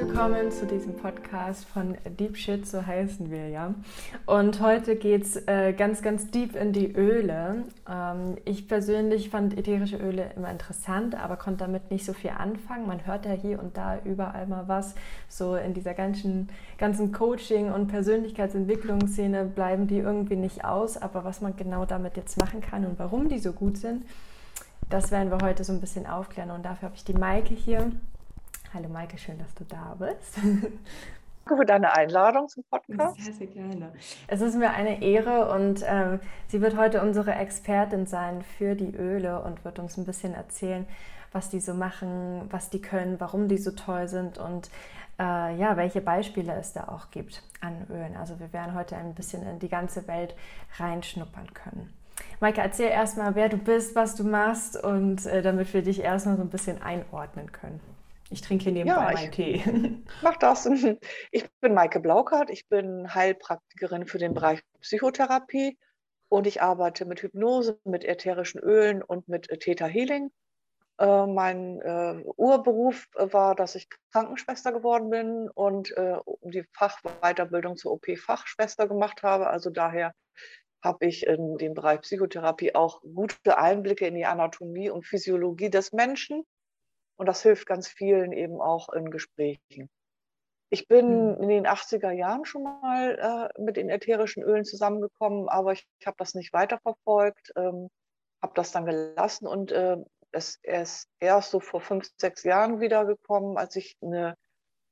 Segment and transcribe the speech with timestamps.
[0.00, 3.74] willkommen zu diesem Podcast von Deep Shit, so heißen wir ja.
[4.24, 7.64] Und heute geht es äh, ganz, ganz deep in die Öle.
[7.86, 12.86] Ähm, ich persönlich fand ätherische Öle immer interessant, aber konnte damit nicht so viel anfangen.
[12.86, 14.94] Man hört ja hier und da überall mal was.
[15.28, 16.48] So in dieser ganzen,
[16.78, 20.96] ganzen Coaching- und Persönlichkeitsentwicklungsszene bleiben die irgendwie nicht aus.
[20.96, 24.06] Aber was man genau damit jetzt machen kann und warum die so gut sind,
[24.88, 26.50] das werden wir heute so ein bisschen aufklären.
[26.50, 27.92] Und dafür habe ich die Maike hier.
[28.72, 30.36] Hallo Maike, schön, dass du da bist.
[30.36, 30.70] Danke
[31.56, 33.20] für deine Einladung zum Podcast.
[33.20, 33.92] Sehr, sehr gerne.
[34.28, 38.94] Es ist mir eine Ehre und äh, sie wird heute unsere Expertin sein für die
[38.94, 40.86] Öle und wird uns ein bisschen erzählen,
[41.32, 44.70] was die so machen, was die können, warum die so toll sind und
[45.18, 48.16] äh, ja, welche Beispiele es da auch gibt an Ölen.
[48.16, 50.36] Also wir werden heute ein bisschen in die ganze Welt
[50.78, 51.92] reinschnuppern können.
[52.38, 56.36] Maike, erzähl erstmal, wer du bist, was du machst und äh, damit wir dich erstmal
[56.36, 57.80] so ein bisschen einordnen können.
[58.30, 59.62] Ich trinke hier nebenbei ja, meinen Tee.
[60.22, 60.64] Mach das.
[61.32, 62.48] Ich bin Maike Blaukart.
[62.50, 65.76] Ich bin Heilpraktikerin für den Bereich Psychotherapie
[66.28, 70.30] und ich arbeite mit Hypnose, mit ätherischen Ölen und mit Theta Healing.
[70.98, 77.92] Äh, mein äh, Urberuf war, dass ich Krankenschwester geworden bin und äh, die Fachweiterbildung zur
[77.92, 79.48] OP-Fachschwester gemacht habe.
[79.48, 80.14] Also daher
[80.82, 85.92] habe ich in dem Bereich Psychotherapie auch gute Einblicke in die Anatomie und Physiologie des
[85.92, 86.44] Menschen
[87.20, 89.90] und das hilft ganz vielen eben auch in Gesprächen.
[90.70, 91.42] Ich bin mhm.
[91.42, 96.06] in den 80er Jahren schon mal äh, mit den ätherischen Ölen zusammengekommen, aber ich, ich
[96.06, 97.90] habe das nicht weiterverfolgt, ähm,
[98.40, 99.98] habe das dann gelassen und äh,
[100.32, 104.34] es ist erst so vor fünf, sechs Jahren wiedergekommen, als ich eine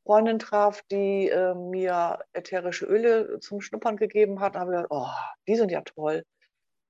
[0.04, 4.54] Freundin traf, die äh, mir ätherische Öle zum Schnuppern gegeben hat.
[4.54, 5.08] Da habe ich gedacht, oh,
[5.46, 6.24] die sind ja toll.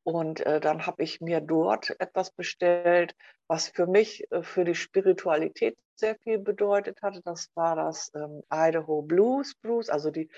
[0.09, 3.15] Und äh, dann habe ich mir dort etwas bestellt,
[3.47, 7.21] was für mich, äh, für die Spiritualität sehr viel bedeutet hatte.
[7.23, 10.31] Das war das ähm, Idaho Blues Spruce, also die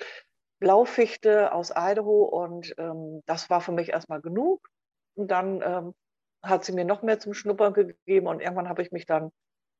[0.59, 2.25] Blaufichte aus Idaho.
[2.25, 4.69] Und ähm, das war für mich erstmal genug.
[5.15, 5.95] Und dann ähm,
[6.43, 8.27] hat sie mir noch mehr zum Schnuppern gegeben.
[8.27, 9.31] Und irgendwann habe ich mich dann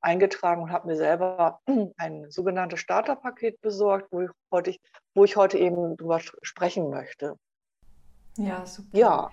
[0.01, 1.63] eingetragen und habe mir selber
[1.97, 4.77] ein sogenanntes Starterpaket besorgt, wo ich heute,
[5.15, 7.35] wo ich heute eben drüber sprechen möchte.
[8.37, 8.97] Ja, super.
[8.97, 9.33] Ja.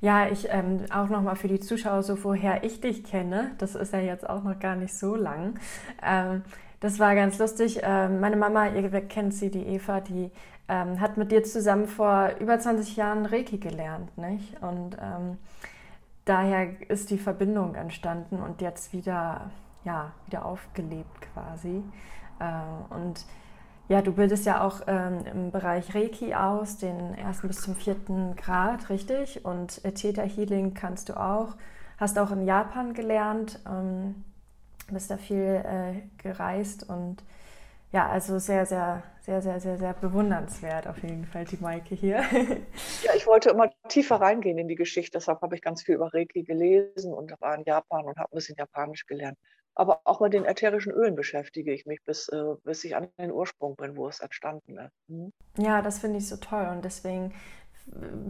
[0.00, 3.92] Ja, ich ähm, auch nochmal für die Zuschauer, so woher ich dich kenne, das ist
[3.92, 5.58] ja jetzt auch noch gar nicht so lang.
[6.02, 6.42] Ähm,
[6.80, 7.80] das war ganz lustig.
[7.82, 10.30] Ähm, meine Mama, ihr kennt sie, die Eva, die
[10.68, 14.60] ähm, hat mit dir zusammen vor über 20 Jahren Reiki gelernt, nicht?
[14.62, 15.38] Und ähm,
[16.24, 19.50] daher ist die Verbindung entstanden und jetzt wieder,
[19.84, 21.82] ja, wieder aufgelebt quasi.
[22.40, 23.24] Äh, und
[23.88, 28.36] ja, du bildest ja auch ähm, im Bereich Reiki aus, den ersten bis zum vierten
[28.36, 29.44] Grad, richtig?
[29.44, 31.56] Und äh, Theta Healing kannst du auch.
[31.98, 34.24] Hast auch in Japan gelernt, ähm,
[34.90, 37.22] bist da viel äh, gereist und
[37.92, 42.22] ja, also sehr, sehr, sehr, sehr, sehr, sehr bewundernswert auf jeden Fall die Maike hier.
[43.02, 46.12] Ja, ich wollte immer tiefer reingehen in die Geschichte, deshalb habe ich ganz viel über
[46.14, 49.38] Reiki gelesen und war in Japan und habe ein bisschen Japanisch gelernt.
[49.74, 53.32] Aber auch mit den ätherischen Ölen beschäftige ich mich, bis, äh, bis ich an den
[53.32, 54.92] Ursprung bin, wo es entstanden ist.
[55.08, 55.32] Mhm.
[55.56, 57.32] Ja, das finde ich so toll und deswegen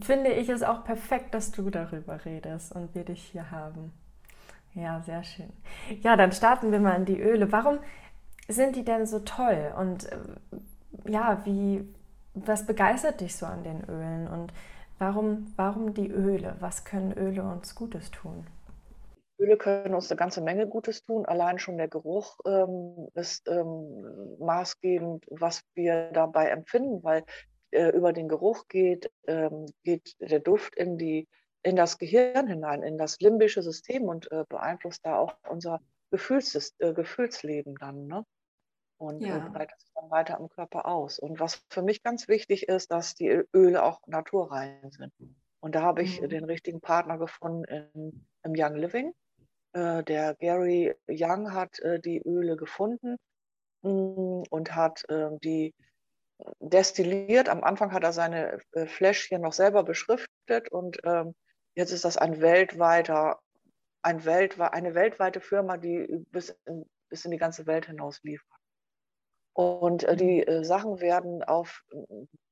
[0.00, 3.92] finde ich es auch perfekt, dass du darüber redest und wir dich hier haben.
[4.74, 5.52] Ja, sehr schön.
[6.02, 7.52] Ja, dann starten wir mal in die Öle.
[7.52, 7.78] Warum
[8.48, 9.72] sind die denn so toll?
[9.76, 10.18] Und äh,
[11.06, 11.86] ja, wie,
[12.34, 14.28] was begeistert dich so an den Ölen?
[14.28, 14.52] Und
[14.98, 16.56] warum, warum die Öle?
[16.60, 18.46] Was können Öle uns Gutes tun?
[19.42, 21.26] Öle können uns eine ganze Menge Gutes tun.
[21.26, 27.24] Allein schon der Geruch ähm, ist ähm, maßgebend, was wir dabei empfinden, weil
[27.72, 31.28] äh, über den Geruch geht, ähm, geht der Duft in, die,
[31.62, 36.74] in das Gehirn hinein, in das limbische System und äh, beeinflusst da auch unser Gefühls,
[36.78, 38.06] äh, Gefühlsleben dann.
[38.06, 38.24] Ne?
[38.98, 39.48] Und äh, ja.
[39.48, 41.18] breitet sich dann weiter im Körper aus.
[41.18, 45.12] Und was für mich ganz wichtig ist, dass die Öle auch naturrein sind.
[45.60, 46.28] Und da habe ich mhm.
[46.28, 49.12] den richtigen Partner gefunden in, im Young Living.
[49.72, 53.16] Äh, der Gary Young hat äh, die Öle gefunden
[53.82, 55.74] mh, mm, und hat äh, die
[56.60, 57.48] destilliert.
[57.48, 61.34] Am Anfang hat er seine äh, Fläschchen noch selber beschriftet und ähm,
[61.74, 63.38] jetzt ist das ein weltweiter,
[64.02, 68.58] ein weltwe eine weltweite Firma, die bis in, bis in die ganze Welt hinaus liefert.
[69.54, 70.48] Und äh, die mhm.
[70.48, 71.82] äh, Sachen werden auf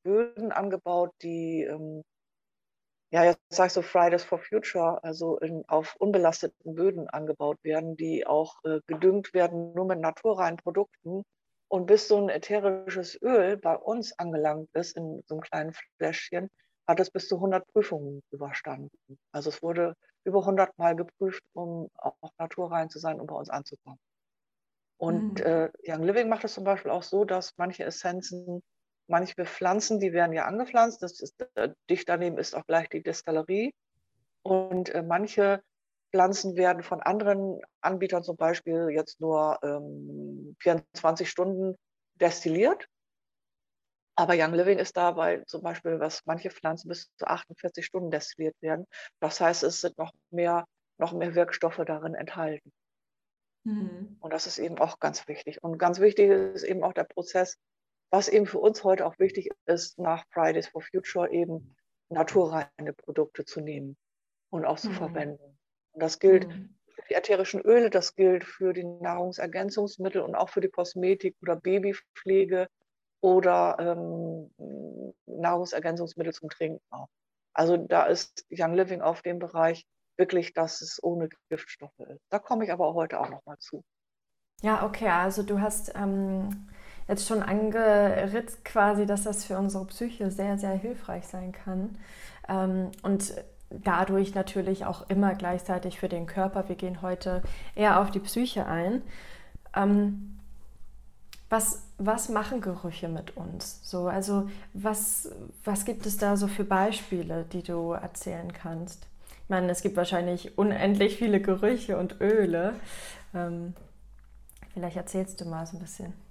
[0.03, 2.03] Böden angebaut, die ähm,
[3.11, 8.27] ja, jetzt sagst du Fridays for Future, also in, auf unbelasteten Böden angebaut werden, die
[8.27, 11.25] auch äh, gedüngt werden, nur mit naturreinen Produkten.
[11.69, 16.49] Und bis so ein ätherisches Öl bei uns angelangt ist, in so einem kleinen Fläschchen,
[16.89, 18.91] hat es bis zu 100 Prüfungen überstanden.
[19.33, 23.51] Also es wurde über 100 Mal geprüft, um auch naturrein zu sein, um bei uns
[23.51, 23.99] anzukommen.
[24.99, 25.47] Und mhm.
[25.47, 28.63] äh, Young Living macht es zum Beispiel auch so, dass manche Essenzen,
[29.11, 33.03] manche Pflanzen, die werden ja angepflanzt, das ist, äh, dicht daneben ist auch gleich die
[33.03, 33.75] Destillerie.
[34.43, 35.63] Und äh, manche
[36.13, 41.77] Pflanzen werden von anderen Anbietern zum Beispiel jetzt nur ähm, 24 Stunden
[42.15, 42.87] destilliert.
[44.17, 48.57] Aber Young Living ist dabei zum Beispiel, was manche Pflanzen bis zu 48 Stunden destilliert
[48.61, 48.87] werden.
[49.21, 50.67] Das heißt, es sind noch mehr,
[50.99, 52.73] noch mehr Wirkstoffe darin enthalten.
[53.65, 54.17] Mhm.
[54.21, 55.63] Und das ist eben auch ganz wichtig.
[55.63, 57.57] Und ganz wichtig ist eben auch der Prozess,
[58.11, 61.77] was eben für uns heute auch wichtig ist, nach Fridays for Future eben
[62.09, 63.97] naturreine Produkte zu nehmen
[64.51, 64.95] und auch zu mhm.
[64.95, 65.59] verwenden.
[65.93, 66.75] Und das gilt mhm.
[66.89, 71.57] für die ätherischen Öle, das gilt für die Nahrungsergänzungsmittel und auch für die Kosmetik oder
[71.57, 72.69] Babypflege
[73.21, 77.09] oder ähm, Nahrungsergänzungsmittel zum Trinken auch.
[77.53, 79.87] Also da ist Young Living auf dem Bereich
[80.17, 82.23] wirklich, dass es ohne Giftstoffe ist.
[82.29, 83.85] Da komme ich aber heute auch noch mal zu.
[84.63, 86.69] Ja, okay, also du hast ähm,
[87.11, 91.99] jetzt schon angeritzt quasi, dass das für unsere Psyche sehr, sehr hilfreich sein kann.
[92.49, 93.35] Ähm, und
[93.71, 96.69] dadurch natürlich auch immer gleichzeitig für den Körper.
[96.69, 97.43] Wir gehen heute
[97.75, 99.03] eher auf die Psyche ein.
[99.75, 100.39] Ähm,
[101.49, 103.81] was, was machen Gerüche mit uns?
[103.83, 105.31] So, also was,
[105.65, 109.07] was gibt es da so für Beispiele, die du erzählen kannst?
[109.43, 112.75] Ich meine, es gibt wahrscheinlich unendlich viele Gerüche und Öle.
[113.35, 113.75] Ähm,
[114.73, 116.30] vielleicht erzählst du mal so ein bisschen.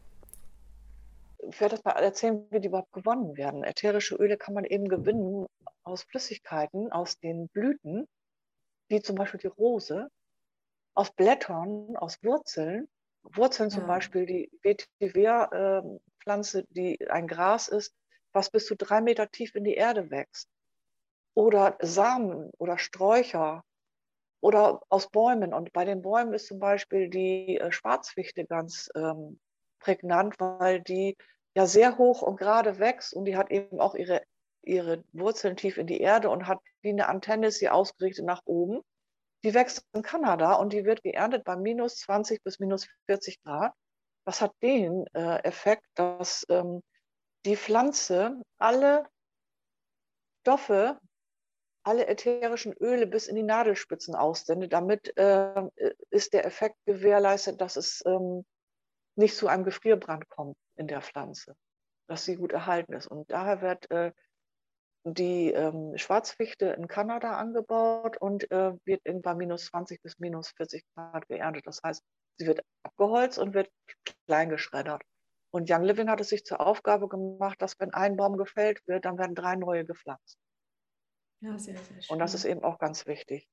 [1.39, 3.63] Ich werde das mal erzählen, wie die überhaupt gewonnen werden.
[3.63, 5.47] Ätherische Öle kann man eben gewinnen
[5.83, 8.07] aus Flüssigkeiten, aus den Blüten,
[8.89, 10.09] wie zum Beispiel die Rose,
[10.94, 12.89] aus Blättern, aus Wurzeln.
[13.24, 13.88] Wurzeln zum ja.
[13.88, 17.94] Beispiel, die Vetiver-Pflanze, die ein Gras ist,
[18.33, 20.50] was bis zu drei Meter tief in die Erde wächst.
[21.33, 23.63] Oder Samen oder Sträucher
[24.42, 25.53] oder aus Bäumen.
[25.53, 29.39] Und bei den Bäumen ist zum Beispiel die äh, Schwarzfichte ganz ähm,
[29.80, 31.18] prägnant, weil die
[31.56, 34.22] ja sehr hoch und gerade wächst und die hat eben auch ihre
[34.62, 38.81] ihre Wurzeln tief in die Erde und hat wie eine Antenne sie ausgerichtet nach oben.
[39.44, 43.74] Die wächst in Kanada und die wird geerntet bei minus 20 bis minus 40 Grad.
[44.26, 46.81] Was hat den äh, Effekt, dass ähm,
[47.46, 49.08] die Pflanze alle
[50.42, 51.00] Stoffe,
[51.84, 54.74] alle ätherischen Öle bis in die Nadelspitzen aussendet.
[54.74, 55.64] Damit äh,
[56.10, 58.46] ist der Effekt gewährleistet, dass es ähm,
[59.19, 61.56] nicht zu einem Gefrierbrand kommt in der Pflanze,
[62.07, 63.07] dass sie gut erhalten ist.
[63.07, 64.12] Und daher wird äh,
[65.04, 70.83] die ähm, Schwarzfichte in Kanada angebaut und äh, wird irgendwann minus 20 bis minus 40
[70.95, 71.68] Grad geerntet.
[71.68, 72.04] Das heißt,
[72.38, 73.69] sie wird abgeholzt und wird
[74.25, 75.04] klein geschreddert.
[75.51, 79.06] Und Young Living hat es sich zur Aufgabe gemacht, dass wenn ein Baum gefällt wird,
[79.06, 80.38] dann werden drei neue gepflanzt.
[81.42, 82.13] Ja, sehr, sehr schön.
[82.13, 83.48] Und das ist eben auch ganz wichtig.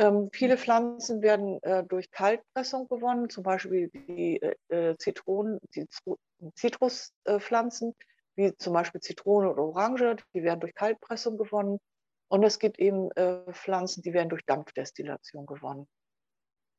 [0.00, 5.86] Ähm, viele Pflanzen werden äh, durch Kaltpressung gewonnen, zum Beispiel die äh, äh Zitronen, die
[6.54, 7.94] Zitruspflanzen
[8.34, 11.78] wie zum Beispiel Zitrone oder Orange, die werden durch Kaltpressung gewonnen.
[12.28, 15.86] Und es gibt eben äh, Pflanzen, die werden durch Dampfdestillation gewonnen.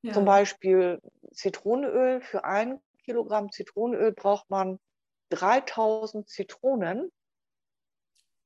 [0.01, 0.13] Ja.
[0.13, 1.00] Zum Beispiel
[1.31, 2.21] Zitronenöl.
[2.21, 4.79] Für ein Kilogramm Zitronenöl braucht man
[5.29, 7.12] 3000 Zitronen.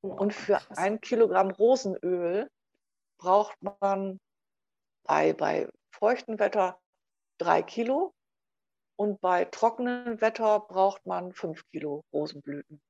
[0.01, 0.77] Oh, und für krass.
[0.77, 2.49] ein Kilogramm Rosenöl
[3.17, 4.19] braucht man
[5.05, 6.79] bei, bei feuchtem Wetter
[7.37, 8.13] drei Kilo.
[8.97, 12.81] Und bei trockenem Wetter braucht man fünf Kilo Rosenblüten.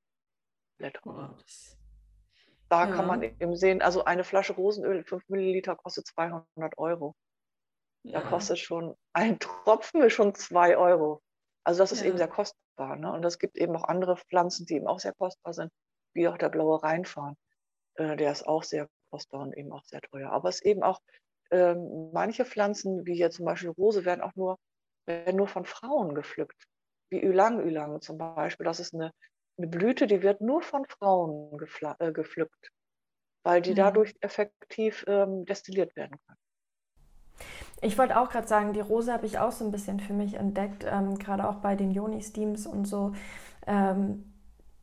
[0.78, 1.00] Blätter.
[1.04, 1.28] Oh,
[2.68, 2.94] da ja.
[2.94, 7.14] kann man eben sehen, also eine Flasche Rosenöl, 5 Milliliter, kostet 200 Euro.
[8.02, 8.20] Ja.
[8.20, 11.22] Da kostet schon ein Tropfen ist schon 2 Euro.
[11.64, 12.08] Also das ist ja.
[12.08, 12.96] eben sehr kostbar.
[12.96, 13.12] Ne?
[13.12, 15.72] Und es gibt eben auch andere Pflanzen, die eben auch sehr kostbar sind,
[16.12, 17.36] wie auch der blaue Rheinfahren.
[17.94, 20.30] Äh, der ist auch sehr kostbar und eben auch sehr teuer.
[20.30, 21.00] Aber es eben auch
[21.50, 24.58] ähm, manche Pflanzen, wie hier zum Beispiel Rose, werden auch nur,
[25.06, 26.64] werden nur von Frauen gepflückt.
[27.10, 28.64] Wie Ylang Ylang zum Beispiel.
[28.64, 29.12] Das ist eine
[29.58, 31.58] eine Blüte, die wird nur von Frauen
[31.98, 32.70] äh, gepflückt,
[33.42, 33.76] weil die mhm.
[33.76, 36.36] dadurch effektiv ähm, destilliert werden kann.
[37.82, 40.34] Ich wollte auch gerade sagen, die Rose habe ich auch so ein bisschen für mich
[40.34, 43.12] entdeckt, ähm, gerade auch bei den Joni-Steams und so.
[43.66, 44.32] Ähm,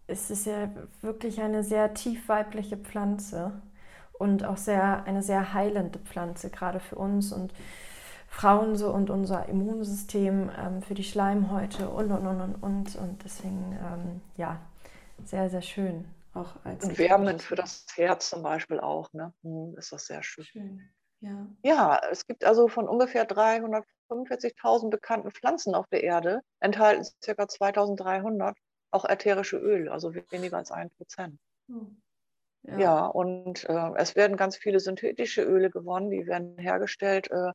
[0.05, 0.69] es ist ja
[1.01, 3.61] wirklich eine sehr tief weibliche Pflanze
[4.13, 7.53] und auch sehr, eine sehr heilende Pflanze, gerade für uns und
[8.27, 12.95] Frauen so und unser Immunsystem ähm, für die Schleimhäute und und und und und.
[12.95, 14.59] Und deswegen, ähm, ja,
[15.23, 16.05] sehr, sehr schön.
[16.33, 19.33] Auch als und wärmend für das Herz zum Beispiel auch, ne?
[19.43, 20.45] Hm, ist das sehr schön.
[20.45, 20.89] schön.
[21.19, 21.47] Ja.
[21.63, 27.47] ja, es gibt also von ungefähr 345.000 bekannten Pflanzen auf der Erde, enthalten ca.
[27.47, 28.57] 2300
[28.91, 31.39] auch ätherische Öle, also weniger als ein Prozent.
[31.69, 32.02] Hm.
[32.63, 32.77] Ja.
[32.79, 33.05] ja.
[33.05, 37.51] und äh, es werden ganz viele synthetische Öle gewonnen, die werden hergestellt äh,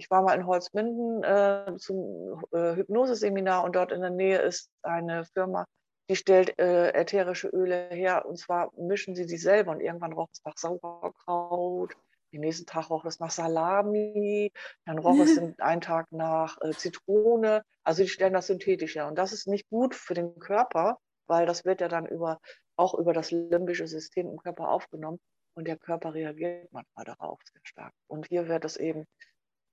[0.00, 4.70] ich war mal in Holzminden äh, zum äh, Hypnoseseminar und dort in der Nähe ist
[4.82, 5.66] eine Firma,
[6.08, 10.28] die stellt äh, ätherische Öle her und zwar mischen sie die selber und irgendwann roch
[10.32, 11.94] es nach Sauerkraut,
[12.32, 14.52] den nächsten Tag roch es nach Salami,
[14.86, 17.62] dann roch es einen Tag nach äh, Zitrone.
[17.84, 20.98] Also die stellen das synthetisch her und das ist nicht gut für den Körper,
[21.30, 22.40] weil das wird ja dann über,
[22.76, 25.20] auch über das limbische System im Körper aufgenommen
[25.54, 27.94] und der Körper reagiert manchmal darauf sehr stark.
[28.08, 29.06] Und hier wird es eben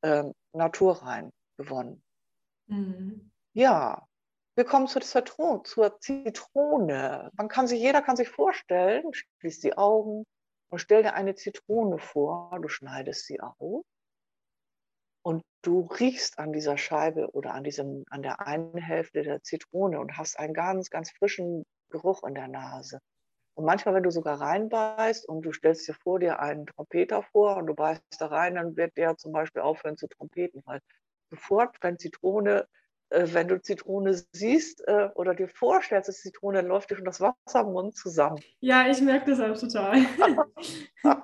[0.04, 2.04] ähm, naturrein gewonnen.
[2.68, 3.32] Mhm.
[3.54, 4.08] Ja,
[4.56, 7.32] wir kommen zur, Zitron zur Zitrone.
[7.34, 10.26] Man kann sich, jeder kann sich vorstellen, schließt die Augen
[10.70, 13.84] und stell dir eine Zitrone vor, du schneidest sie auf
[15.28, 20.00] und du riechst an dieser Scheibe oder an, diesem, an der einen Hälfte der Zitrone
[20.00, 23.00] und hast einen ganz, ganz frischen Geruch in der Nase.
[23.54, 27.58] Und manchmal, wenn du sogar reinbeißt und du stellst dir vor dir einen Trompeter vor
[27.58, 30.80] und du beißt da rein, dann wird der zum Beispiel aufhören zu trompeten, weil
[31.30, 32.66] sofort, wenn Zitrone,
[33.10, 37.22] wenn du Zitrone siehst äh, oder dir vorstellst, dass Zitrone, dann läuft dir schon das
[37.22, 38.40] Wasser im Mund zusammen.
[38.60, 39.98] Ja, ich merke das auch total.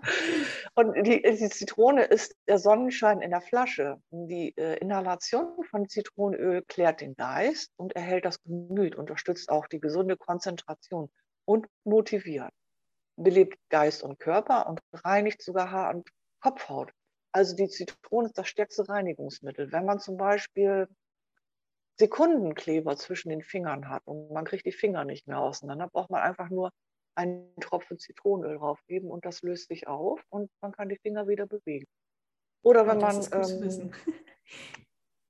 [0.76, 3.98] und die, die, Zitrone ist der Sonnenschein in der Flasche.
[4.12, 9.80] Die äh, Inhalation von Zitronenöl klärt den Geist und erhält das Gemüt, unterstützt auch die
[9.80, 11.10] gesunde Konzentration
[11.46, 12.52] und motiviert,
[13.18, 16.08] belebt Geist und Körper und reinigt sogar Haar- und
[16.40, 16.92] Kopfhaut.
[17.34, 19.72] Also die Zitrone ist das stärkste Reinigungsmittel.
[19.72, 20.88] Wenn man zum Beispiel
[22.00, 26.22] Sekundenkleber zwischen den Fingern hat und man kriegt die Finger nicht mehr auseinander, braucht man
[26.22, 26.72] einfach nur
[27.16, 31.46] einen Tropfen Zitronenöl draufgeben und das löst sich auf und man kann die Finger wieder
[31.46, 31.86] bewegen.
[32.64, 33.92] Oder wenn man ähm,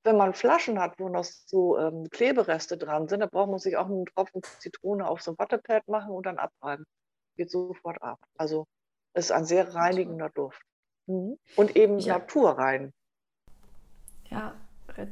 [0.04, 3.78] wenn man Flaschen hat, wo noch so ähm, Klebereste dran sind, dann braucht man sich
[3.78, 6.86] auch einen Tropfen Zitrone auf so ein Wattepad machen und dann abreiben.
[7.36, 8.20] Geht sofort ab.
[8.38, 8.66] Also
[9.14, 10.62] ist ein sehr reinigender Duft.
[11.08, 11.38] Mhm.
[11.56, 12.18] Und eben ja.
[12.18, 12.94] naturrein.
[14.30, 14.56] Ja,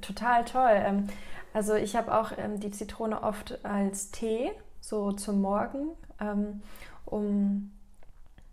[0.01, 1.09] total toll.
[1.53, 5.89] Also ich habe auch ähm, die Zitrone oft als Tee, so zum Morgen,
[6.19, 6.61] ähm,
[7.05, 7.71] um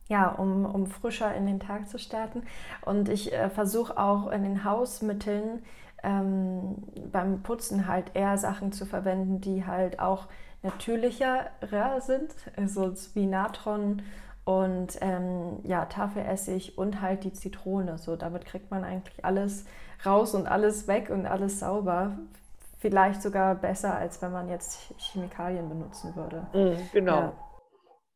[0.08, 2.42] ja, um, um frischer in den Tag zu starten.
[2.82, 5.62] Und ich äh, versuche auch in den Hausmitteln
[6.02, 6.76] ähm,
[7.12, 10.26] beim Putzen halt eher Sachen zu verwenden, die halt auch
[10.62, 11.50] natürlicher
[12.00, 12.34] sind,
[12.66, 14.02] so wie Natron
[14.44, 17.98] und ähm, ja, Tafelessig und halt die Zitrone.
[17.98, 19.66] So, damit kriegt man eigentlich alles
[20.04, 22.18] raus und alles weg und alles sauber.
[22.78, 26.46] Vielleicht sogar besser, als wenn man jetzt Chemikalien benutzen würde.
[26.52, 27.20] Mm, genau.
[27.20, 27.44] Ja.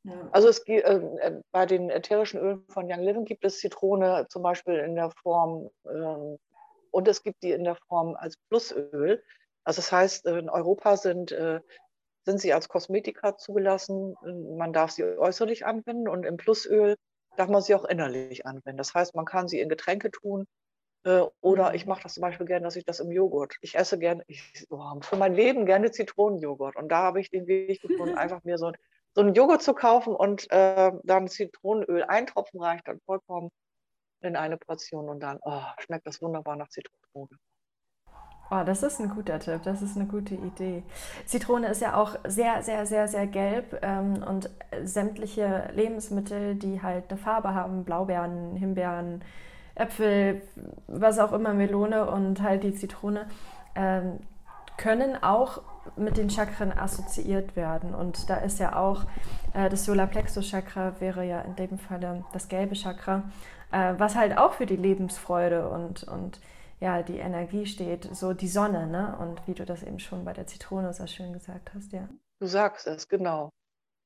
[0.05, 0.29] Ja.
[0.33, 4.43] Also es, äh, äh, bei den ätherischen Ölen von Young Living gibt es Zitrone zum
[4.43, 6.37] Beispiel in der Form äh,
[6.91, 9.23] und es gibt die in der Form als Plusöl.
[9.65, 11.61] Also das heißt, in Europa sind, äh,
[12.25, 14.17] sind sie als Kosmetika zugelassen.
[14.57, 16.97] Man darf sie äußerlich anwenden und im Plusöl
[17.37, 18.79] darf man sie auch innerlich anwenden.
[18.79, 20.62] Das heißt, man kann sie in Getränke tun äh,
[21.05, 21.75] oder mhm.
[21.75, 23.57] ich mache das zum Beispiel gerne, dass ich das im Joghurt.
[23.61, 26.77] Ich esse gerne, ich, oh, für mein Leben gerne Zitronenjoghurt.
[26.77, 28.73] Und da habe ich den Weg gefunden, einfach mir so,
[29.15, 32.05] so einen Joghurt zu kaufen und äh, dann Zitronenöl.
[32.05, 33.51] Ein Tropfen reicht dann vollkommen
[34.21, 37.37] in eine Portion und dann oh, schmeckt das wunderbar nach Zitrone.
[38.51, 40.83] Oh, das ist ein guter Tipp, das ist eine gute Idee.
[41.25, 44.51] Zitrone ist ja auch sehr, sehr, sehr, sehr gelb ähm, und
[44.85, 49.25] sämtliche Lebensmittel, die halt eine Farbe haben, Blaubeeren, Himbeeren,
[49.75, 50.43] Äpfel,
[50.87, 53.27] was auch immer, Melone und halt die Zitrone,
[53.75, 54.21] ähm,
[54.77, 55.63] können auch
[55.97, 57.95] mit den Chakren assoziiert werden.
[57.95, 59.05] Und da ist ja auch
[59.55, 63.25] äh, das Solarplexus-Chakra wäre ja in dem Falle das gelbe Chakra
[63.73, 66.41] äh, was halt auch für die Lebensfreude und, und
[66.79, 69.17] ja, die Energie steht, so die Sonne, ne?
[69.19, 72.09] Und wie du das eben schon bei der Zitrone so schön gesagt hast, ja.
[72.41, 73.51] Du sagst es, genau.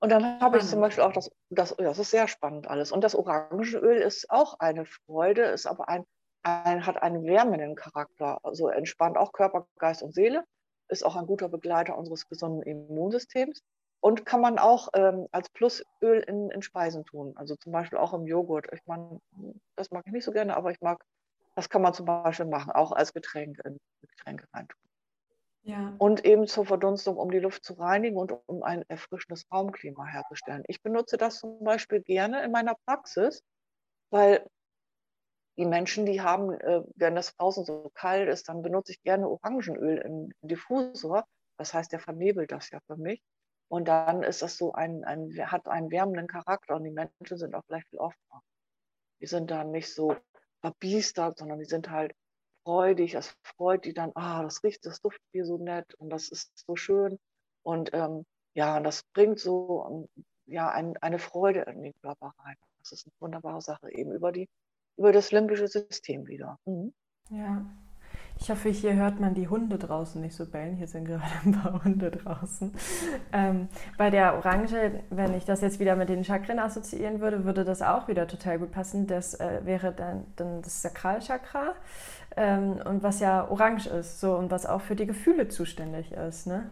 [0.06, 2.92] Und dann habe ich zum Beispiel auch das, das, das ist sehr spannend alles.
[2.92, 6.04] Und das Orangenöl ist auch eine Freude, ist aber ein,
[6.44, 10.44] ein, hat einen wärmenden Charakter, also entspannt auch Körper, Geist und Seele,
[10.86, 13.64] ist auch ein guter Begleiter unseres gesunden Immunsystems
[13.98, 17.32] und kann man auch ähm, als Plusöl in, in Speisen tun.
[17.34, 18.68] Also zum Beispiel auch im Joghurt.
[18.72, 19.20] Ich meine,
[19.74, 21.04] das mag ich nicht so gerne, aber ich mag,
[21.56, 24.85] das kann man zum Beispiel machen, auch als Getränk in Getränke reintun.
[25.66, 25.96] Ja.
[25.98, 30.62] Und eben zur Verdunstung, um die Luft zu reinigen und um ein erfrischendes Raumklima herzustellen.
[30.68, 33.42] Ich benutze das zum Beispiel gerne in meiner Praxis,
[34.10, 34.46] weil
[35.58, 39.28] die Menschen, die haben, äh, wenn das draußen so kalt ist, dann benutze ich gerne
[39.28, 41.24] Orangenöl im Diffusor.
[41.58, 43.20] Das heißt, der vernebelt das ja für mich.
[43.68, 47.56] Und dann ist das so ein, ein, hat einen wärmenden Charakter und die Menschen sind
[47.56, 48.40] auch gleich viel offener.
[49.20, 50.14] Die sind dann nicht so
[50.60, 52.12] verbiestert, sondern die sind halt
[52.66, 53.12] freudig.
[53.12, 56.50] Das freut die dann, ah, das riecht, das duftet hier so nett und das ist
[56.66, 57.18] so schön.
[57.62, 62.56] Und ähm, ja, das bringt so ähm, ja, ein, eine Freude in den Körper rein.
[62.80, 64.48] Das ist eine wunderbare Sache, eben über, die,
[64.96, 66.58] über das limbische System wieder.
[66.64, 66.92] Mhm.
[67.30, 67.64] Ja.
[68.38, 70.76] Ich hoffe, hier hört man die Hunde draußen nicht so bellen.
[70.76, 72.72] Hier sind gerade ein paar Hunde draußen.
[73.32, 77.64] Ähm, bei der Orange, wenn ich das jetzt wieder mit den Chakren assoziieren würde, würde
[77.64, 79.06] das auch wieder total gut passen.
[79.06, 81.74] Das äh, wäre dann, dann das Sakralchakra
[82.36, 86.46] ähm, und was ja orange ist, so und was auch für die Gefühle zuständig ist.
[86.46, 86.70] Ne?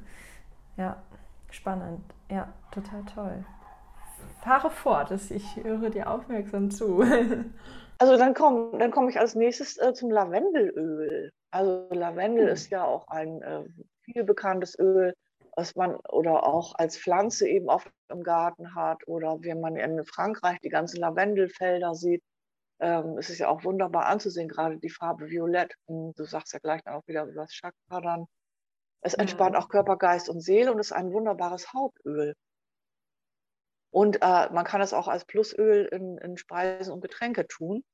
[0.76, 1.02] Ja,
[1.50, 2.00] spannend.
[2.30, 3.44] Ja, total toll.
[4.42, 7.02] Fahre fort, ich höre dir aufmerksam zu.
[7.98, 11.32] Also dann komme dann komm ich als nächstes äh, zum Lavendelöl.
[11.54, 13.62] Also Lavendel ist ja auch ein äh,
[14.02, 15.14] viel bekanntes Öl,
[15.54, 20.04] was man oder auch als Pflanze eben oft im Garten hat oder wenn man in
[20.04, 22.24] Frankreich die ganzen Lavendelfelder sieht,
[22.80, 25.76] ähm, ist es ja auch wunderbar anzusehen, gerade die Farbe Violett.
[25.86, 28.26] Und du sagst ja gleich dann auch wieder über das Chakra dann.
[29.02, 32.34] Es entspannt auch Körper, Geist und Seele und ist ein wunderbares Hauptöl.
[33.92, 37.84] Und äh, man kann es auch als Plusöl in, in Speisen und Getränke tun.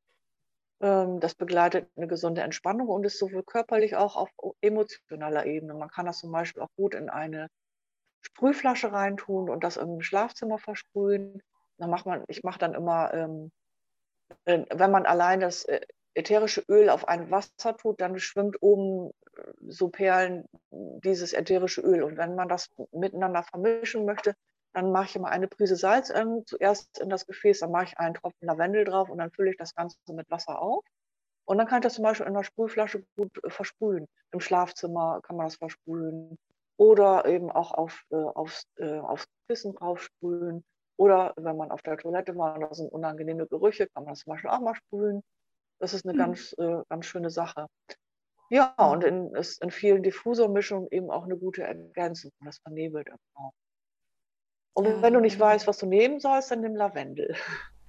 [0.81, 5.75] Ähm, das begleitet eine gesunde Entspannung und ist sowohl körperlich auch auf emotionaler Ebene.
[5.75, 7.49] Man kann das zum Beispiel auch gut in eine
[8.23, 11.43] Sprühflasche reintun und das im Schlafzimmer versprühen.
[11.79, 13.51] Dann macht man, ich mache dann immer, ähm,
[14.45, 15.81] wenn man allein das äh,
[16.15, 22.03] ätherische Öl auf ein Wasser tut, dann schwimmt oben äh, so Perlen dieses ätherische Öl.
[22.03, 24.35] Und wenn man das miteinander vermischen möchte,
[24.73, 27.99] dann mache ich immer eine Prise Salz ähm, zuerst in das Gefäß, dann mache ich
[27.99, 30.85] einen Tropfen Lavendel drauf und dann fülle ich das Ganze mit Wasser auf.
[31.45, 34.07] Und dann kann ich das zum Beispiel in einer Sprühflasche gut äh, versprühen.
[34.31, 36.39] Im Schlafzimmer kann man das versprühen.
[36.77, 40.65] Oder eben auch auf, äh, aufs, äh, aufs Kissen draufsprühen.
[40.97, 44.21] Oder wenn man auf der Toilette war und da sind unangenehme Gerüche, kann man das
[44.21, 45.23] zum Beispiel auch mal sprühen.
[45.79, 46.19] Das ist eine mhm.
[46.19, 47.67] ganz, äh, ganz schöne Sache.
[48.51, 52.33] Ja, und in, ist in vielen Diffusormischungen eben auch eine gute Ergänzung.
[52.45, 53.53] Das vernebelt auch.
[54.75, 55.03] Und ja.
[55.03, 57.35] wenn du nicht weißt, was du nehmen sollst, dann nimm Lavendel.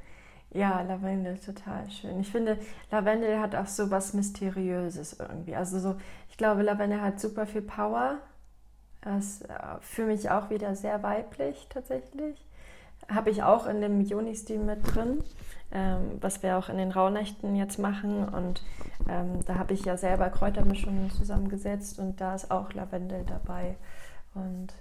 [0.51, 2.19] ja, Lavendel, total schön.
[2.19, 2.57] Ich finde,
[2.91, 5.55] Lavendel hat auch so was Mysteriöses irgendwie.
[5.55, 5.95] Also so,
[6.29, 8.19] ich glaube, Lavendel hat super viel Power.
[9.01, 12.45] Das ist äh, für mich auch wieder sehr weiblich tatsächlich.
[13.07, 15.23] Habe ich auch in dem Joni-Stil mit drin,
[15.71, 18.27] ähm, was wir auch in den Rauhnächten jetzt machen.
[18.27, 18.63] Und
[19.09, 23.77] ähm, da habe ich ja selber Kräutermischungen zusammengesetzt und da ist auch Lavendel dabei.
[24.33, 24.73] Und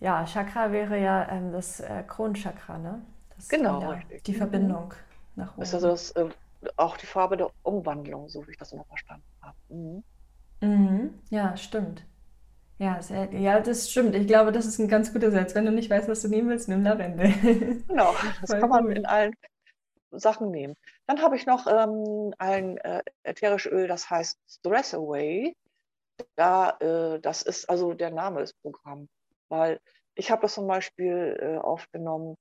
[0.00, 3.02] ja, Chakra wäre ja ähm, das äh, Kronchakra, ne?
[3.36, 5.42] Das genau, ja, Die Verbindung mhm.
[5.42, 5.60] nach oben.
[5.60, 6.28] Das ist also das, äh,
[6.76, 9.56] auch die Farbe der Umwandlung, so wie ich das immer verstanden habe.
[9.68, 10.04] Mhm.
[10.60, 11.14] Mhm.
[11.30, 12.04] Ja, stimmt.
[12.78, 14.14] Ja, sehr, ja, das stimmt.
[14.14, 15.54] Ich glaube, das ist ein ganz guter Satz.
[15.54, 17.32] Wenn du nicht weißt, was du nehmen willst, nimm Lavendel.
[17.88, 18.96] Genau, das Voll kann man gut.
[18.96, 19.34] in allen
[20.12, 20.74] Sachen nehmen.
[21.06, 25.56] Dann habe ich noch ähm, ein äh, ätherisches Öl, das heißt Stress Away.
[26.36, 29.08] Da, äh, das ist also der Name des Programms.
[29.48, 29.80] Weil
[30.14, 32.36] ich habe das zum Beispiel äh, aufgenommen,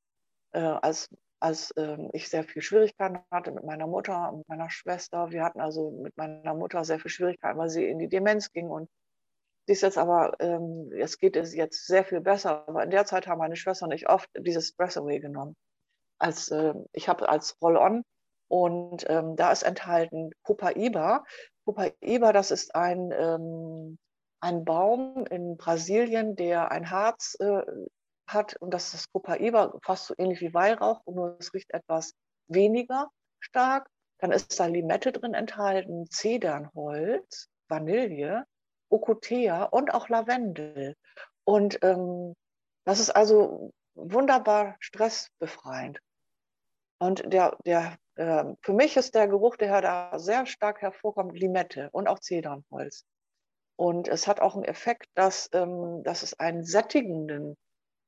[0.53, 5.31] äh, als, als äh, ich sehr viel Schwierigkeiten hatte mit meiner Mutter und meiner Schwester.
[5.31, 8.69] Wir hatten also mit meiner Mutter sehr viel Schwierigkeiten, weil sie in die Demenz ging.
[8.69, 8.89] Und
[9.67, 12.67] sie ist jetzt aber, ähm, es geht es jetzt sehr viel besser.
[12.67, 15.55] Aber in der Zeit haben meine Schwester und ich oft dieses Stress Away genommen.
[16.19, 18.03] Als, äh, ich habe als Roll-On
[18.49, 21.23] und ähm, da ist enthalten Copaiba.
[21.65, 23.97] Copaiba, das ist ein ähm,
[24.39, 27.61] ein Baum in Brasilien, der ein Harz äh,
[28.27, 32.13] hat und das ist das Copaiba, fast so ähnlich wie Weihrauch, nur es riecht etwas
[32.47, 33.89] weniger stark.
[34.19, 38.45] Dann ist da Limette drin enthalten, Zedernholz, Vanille,
[38.89, 40.95] Ocotea und auch Lavendel.
[41.43, 42.35] Und ähm,
[42.85, 45.99] das ist also wunderbar stressbefreiend.
[46.99, 51.89] Und der, der, äh, für mich ist der Geruch, der da sehr stark hervorkommt, Limette
[51.91, 53.05] und auch Zedernholz.
[53.77, 57.55] Und es hat auch einen Effekt, dass, ähm, dass es einen sättigenden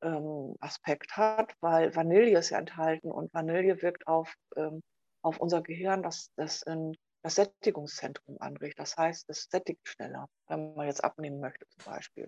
[0.02, 4.82] ähm, Aspekt hat, weil Vanille ist ja enthalten und Vanille wirkt auf, ähm,
[5.22, 8.80] auf unser Gehirn, das, das in das Sättigungszentrum anregt.
[8.80, 12.28] Das heißt, es sättigt schneller, wenn man jetzt abnehmen möchte zum Beispiel.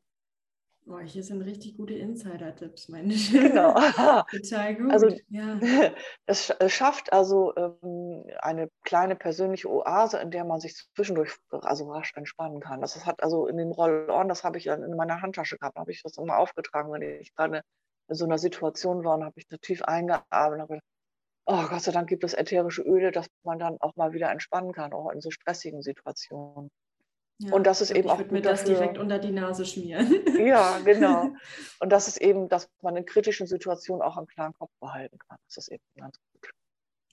[0.85, 3.31] Boah, hier sind richtig gute Insider-Tipps, meine ich.
[3.31, 3.73] Genau.
[4.31, 4.91] Total gut.
[4.91, 5.59] Also, ja.
[6.25, 12.13] es schafft also ähm, eine kleine persönliche Oase, in der man sich zwischendurch also rasch
[12.15, 12.81] entspannen kann.
[12.81, 15.91] Das hat also in dem Roll-On, das habe ich dann in meiner Handtasche gehabt, habe
[15.91, 17.61] ich das immer aufgetragen, wenn ich gerade
[18.09, 20.81] in so einer Situation war und habe ich da tief eingeatmet.
[21.45, 24.73] Oh, Gott sei Dank gibt es ätherische Öle, dass man dann auch mal wieder entspannen
[24.73, 26.69] kann, auch in so stressigen Situationen.
[27.41, 28.13] Ja, und das ist eben auch.
[28.13, 30.07] Ich würde mir das direkt unter die Nase schmieren.
[30.37, 31.33] Ja, genau.
[31.79, 35.37] Und das ist eben, dass man in kritischen Situationen auch einen klaren Kopf behalten kann.
[35.45, 36.51] Das ist eben ganz gut.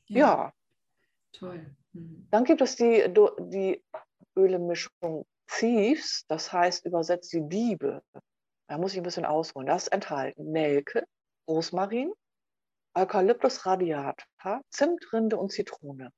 [0.07, 0.19] Ja.
[0.19, 0.53] ja.
[1.33, 1.75] Toll.
[1.93, 2.27] Mhm.
[2.31, 3.05] Dann gibt es die,
[3.39, 3.83] die
[4.37, 8.03] Ölemischung Thieves, das heißt übersetzt die Diebe.
[8.69, 9.67] Da muss ich ein bisschen ausholen.
[9.67, 11.05] Das ist enthalten Nelke,
[11.49, 12.13] Rosmarin,
[12.95, 16.13] Eukalyptus radiata, Zimtrinde und Zitrone.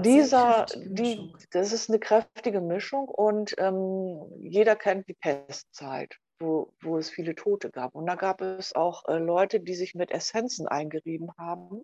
[0.00, 6.98] Dieser, die, das ist eine kräftige Mischung und ähm, jeder kennt die Pestzeit, wo, wo
[6.98, 7.94] es viele Tote gab.
[7.94, 11.82] Und da gab es auch äh, Leute, die sich mit Essenzen eingerieben haben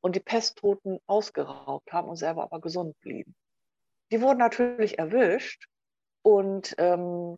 [0.00, 3.34] und die Pesttoten ausgeraubt haben und selber aber gesund blieben.
[4.10, 5.66] Die wurden natürlich erwischt
[6.22, 7.36] und ähm,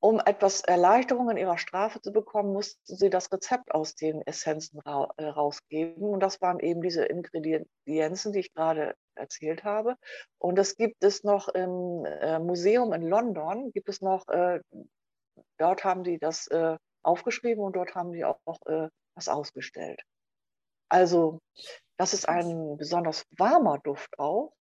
[0.00, 4.80] um etwas Erleichterung in ihrer Strafe zu bekommen, mussten sie das Rezept aus den Essenzen
[4.80, 6.08] ra äh, rausgeben.
[6.08, 9.96] Und das waren eben diese Ingredienzen, die ich gerade erzählt habe.
[10.38, 14.60] Und das gibt es noch im äh, Museum in London, gibt es noch, äh,
[15.58, 20.00] dort haben die das äh, aufgeschrieben und dort haben die auch, auch äh, was ausgestellt.
[20.88, 21.40] Also
[21.96, 24.52] das ist ein besonders warmer Duft auch.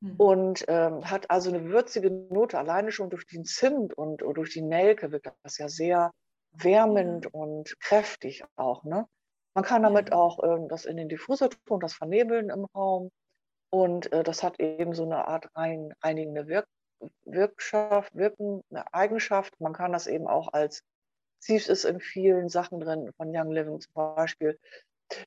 [0.00, 0.16] Mhm.
[0.16, 4.52] Und ähm, hat also eine würzige Note, alleine schon durch den Zimt und, und durch
[4.52, 6.12] die Nelke wirkt das ja sehr
[6.52, 7.30] wärmend ja.
[7.32, 8.84] und kräftig auch.
[8.84, 9.06] Ne?
[9.54, 13.10] Man kann damit auch ähm, das in den Diffusor tun, das vernebeln im Raum.
[13.70, 16.66] Und äh, das hat eben so eine Art rein, reinigende Wirk
[17.24, 19.60] Wirkschaft, Wirken, eine Eigenschaft.
[19.60, 20.82] Man kann das eben auch als,
[21.38, 24.58] siehst es in vielen Sachen drin, von Young Living zum Beispiel,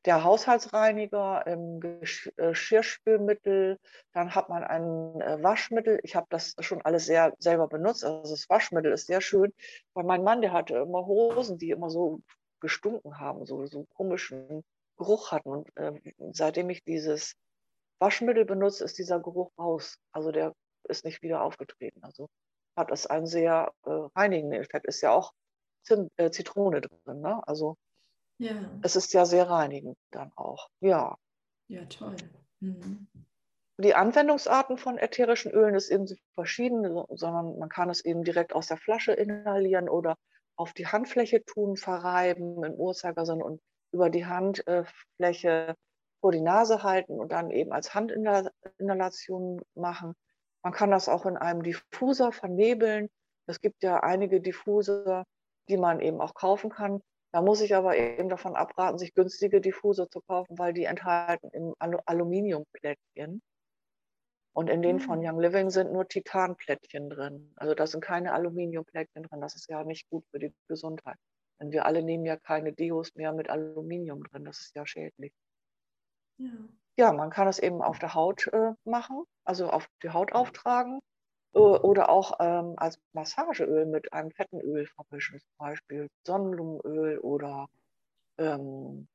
[0.05, 3.79] der Haushaltsreiniger, ähm, Geschirrspülmittel,
[4.13, 5.99] dann hat man ein äh, Waschmittel.
[6.03, 8.03] Ich habe das schon alles sehr selber benutzt.
[8.03, 9.53] Also das Waschmittel ist sehr schön,
[9.93, 12.21] weil mein Mann, der hatte immer Hosen, die immer so
[12.59, 14.63] gestunken haben, so, so komischen
[14.97, 15.49] Geruch hatten.
[15.49, 15.93] Und äh,
[16.31, 17.35] seitdem ich dieses
[17.99, 19.97] Waschmittel benutze, ist dieser Geruch raus.
[20.11, 22.03] Also der ist nicht wieder aufgetreten.
[22.03, 22.29] Also
[22.75, 24.85] hat es einen sehr äh, reinigenden Effekt.
[24.85, 25.33] Ist ja auch
[25.83, 27.21] Zimt, äh, Zitrone drin.
[27.21, 27.41] Ne?
[27.47, 27.77] Also
[28.41, 28.53] ja.
[28.81, 30.67] Es ist ja sehr reinigend dann auch.
[30.79, 31.15] Ja.
[31.67, 32.15] Ja, toll.
[32.59, 33.07] Mhm.
[33.77, 38.67] Die Anwendungsarten von ätherischen Ölen ist eben verschieden, sondern man kann es eben direkt aus
[38.67, 40.17] der Flasche inhalieren oder
[40.55, 45.75] auf die Handfläche tun, verreiben im Uhrzeigersinn und über die Handfläche
[46.19, 50.13] vor die Nase halten und dann eben als Handinhalation machen.
[50.63, 53.09] Man kann das auch in einem Diffuser vernebeln.
[53.47, 55.25] Es gibt ja einige Diffuser,
[55.67, 57.01] die man eben auch kaufen kann.
[57.31, 61.49] Da muss ich aber eben davon abraten, sich günstige Diffuser zu kaufen, weil die enthalten
[61.51, 63.41] im Aluminiumplättchen.
[64.53, 65.29] Und in denen von hm.
[65.29, 67.53] Young Living sind nur Titanplättchen drin.
[67.55, 69.39] Also da sind keine Aluminiumplättchen drin.
[69.39, 71.15] Das ist ja nicht gut für die Gesundheit.
[71.61, 74.43] Denn wir alle nehmen ja keine Deos mehr mit Aluminium drin.
[74.43, 75.31] Das ist ja schädlich.
[76.37, 76.49] Ja,
[76.97, 80.99] ja man kann es eben auf der Haut äh, machen, also auf die Haut auftragen.
[81.53, 87.67] Oder auch ähm, als Massageöl mit einem fetten Öl vermischen, zum Beispiel Sonnenblumenöl oder
[88.37, 89.07] ähm,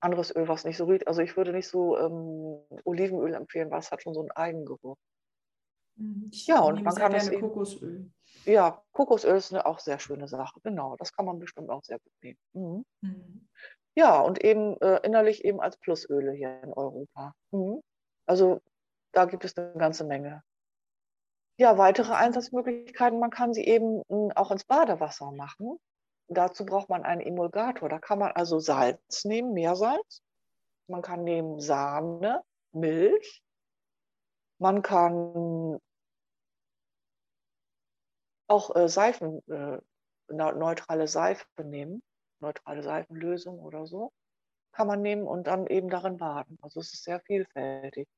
[0.00, 1.08] anderes Öl, was nicht so riecht.
[1.08, 4.96] Also ich würde nicht so ähm, Olivenöl empfehlen, weil es hat schon so einen Eigengeruch.
[5.96, 6.28] Mhm.
[6.32, 8.10] Ich ja, und man kann es eben, Kokosöl.
[8.44, 10.60] Ja, Kokosöl ist eine auch sehr schöne Sache.
[10.62, 12.38] Genau, das kann man bestimmt auch sehr gut nehmen.
[12.52, 12.84] Mhm.
[13.02, 13.48] Mhm.
[13.94, 17.34] Ja, und eben äh, innerlich eben als Plusöle hier in Europa.
[17.52, 17.80] Mhm.
[18.26, 18.60] Also
[19.12, 20.42] da gibt es eine ganze Menge.
[21.62, 25.78] Ja, weitere Einsatzmöglichkeiten, man kann sie eben hm, auch ins Badewasser machen.
[26.26, 27.88] Dazu braucht man einen Emulgator.
[27.88, 30.24] Da kann man also Salz nehmen, Meersalz.
[30.88, 33.44] Man kann nehmen Sahne, Milch.
[34.58, 35.78] Man kann
[38.48, 39.78] auch äh, Seifen, äh,
[40.32, 42.02] neutrale Seife nehmen,
[42.40, 44.10] neutrale Seifenlösung oder so,
[44.72, 46.58] kann man nehmen und dann eben darin baden.
[46.60, 48.08] Also es ist sehr vielfältig.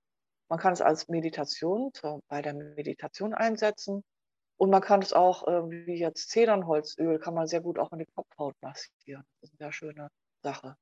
[0.48, 1.90] Man kann es als Meditation
[2.28, 4.04] bei der Meditation einsetzen.
[4.56, 7.98] Und man kann es auch, äh, wie jetzt Zedernholzöl, kann man sehr gut auch in
[7.98, 9.24] die Kopfhaut massieren.
[9.40, 10.08] Das ist eine sehr schöne
[10.42, 10.76] Sache.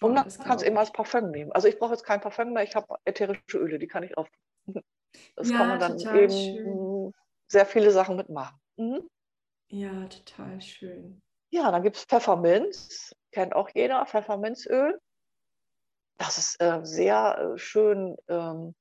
[0.00, 1.52] Und oh, man kann es eben als Parfum nehmen.
[1.52, 4.28] Also ich brauche jetzt kein Parfum mehr, ich habe ätherische Öle, die kann ich auf.
[5.34, 7.12] Das ja, kann man dann eben schön.
[7.48, 8.56] sehr viele Sachen mitmachen.
[8.76, 9.10] Mhm.
[9.68, 11.20] Ja, total schön.
[11.50, 15.00] Ja, dann gibt es Pfefferminz, kennt auch jeder, Pfefferminzöl
[16.20, 18.74] das ist äh, sehr äh, schön ähm,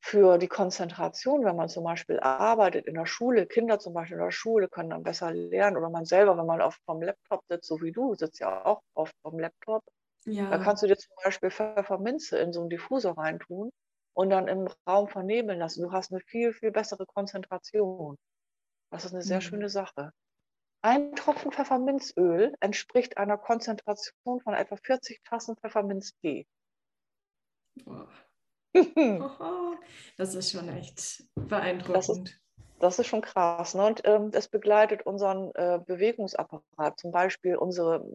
[0.00, 4.22] für die Konzentration, wenn man zum Beispiel arbeitet in der Schule, Kinder zum Beispiel in
[4.22, 7.66] der Schule können dann besser lernen oder man selber, wenn man auf vom Laptop sitzt,
[7.66, 9.82] so wie du, sitzt ja auch oft vom Laptop,
[10.26, 10.48] ja.
[10.48, 13.70] da kannst du dir zum Beispiel Pfefferminze in so einen Diffusor reintun
[14.14, 15.82] und dann im Raum vernebeln lassen.
[15.82, 18.16] Du hast eine viel, viel bessere Konzentration.
[18.92, 19.42] Das ist eine sehr mhm.
[19.42, 20.12] schöne Sache.
[20.82, 26.46] Ein Tropfen Pfefferminzöl entspricht einer Konzentration von etwa 40 Tassen Pfefferminztee.
[30.16, 31.96] das ist schon echt beeindruckend.
[31.96, 32.40] Das ist,
[32.78, 33.74] das ist schon krass.
[33.74, 33.86] Ne?
[33.86, 36.98] Und ähm, das begleitet unseren äh, Bewegungsapparat.
[36.98, 38.06] Zum Beispiel unsere,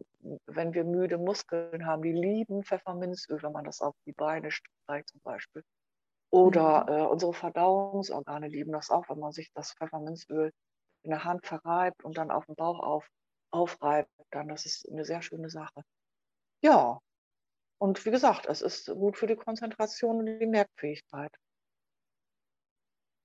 [0.46, 5.08] wenn wir müde Muskeln haben, die lieben Pfefferminzöl, wenn man das auf die Beine streicht
[5.10, 5.62] zum Beispiel.
[6.30, 6.88] Oder mhm.
[6.88, 10.50] äh, unsere Verdauungsorgane lieben das auch, wenn man sich das Pfefferminzöl
[11.04, 13.08] in der Hand verreibt und dann auf dem Bauch auf,
[13.50, 15.84] aufreibt, dann das ist eine sehr schöne Sache.
[16.62, 17.00] Ja,
[17.78, 21.34] Und wie gesagt, es ist gut für die Konzentration und die Merkfähigkeit.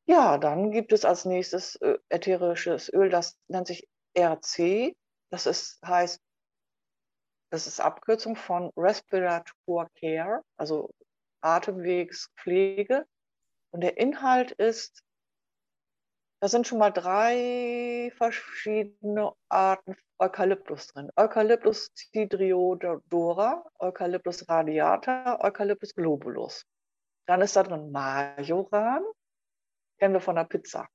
[0.06, 3.88] Ja, dann gibt es als nächstes äh, ätherisches Öl, das nennt sich
[4.18, 4.96] RC.
[5.32, 6.20] Das ist, heißt,
[7.52, 10.90] das ist Abkürzung von Respirator Care, also
[11.42, 13.06] Atemwegspflege.
[13.72, 15.04] Und der Inhalt ist,
[16.40, 21.10] da sind schon mal drei verschiedene Arten Eukalyptus drin.
[21.16, 26.66] Eukalyptus cidriodora, Eukalyptus radiata, Eukalyptus globulus.
[27.26, 29.04] Dann ist da drin Majoran,
[29.98, 30.88] kennen wir von der Pizza.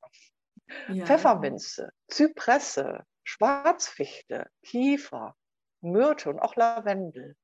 [0.88, 1.04] Ja.
[1.04, 5.34] Pfefferminze, Zypresse, Schwarzfichte, Kiefer,
[5.80, 7.36] Myrte und auch Lavendel.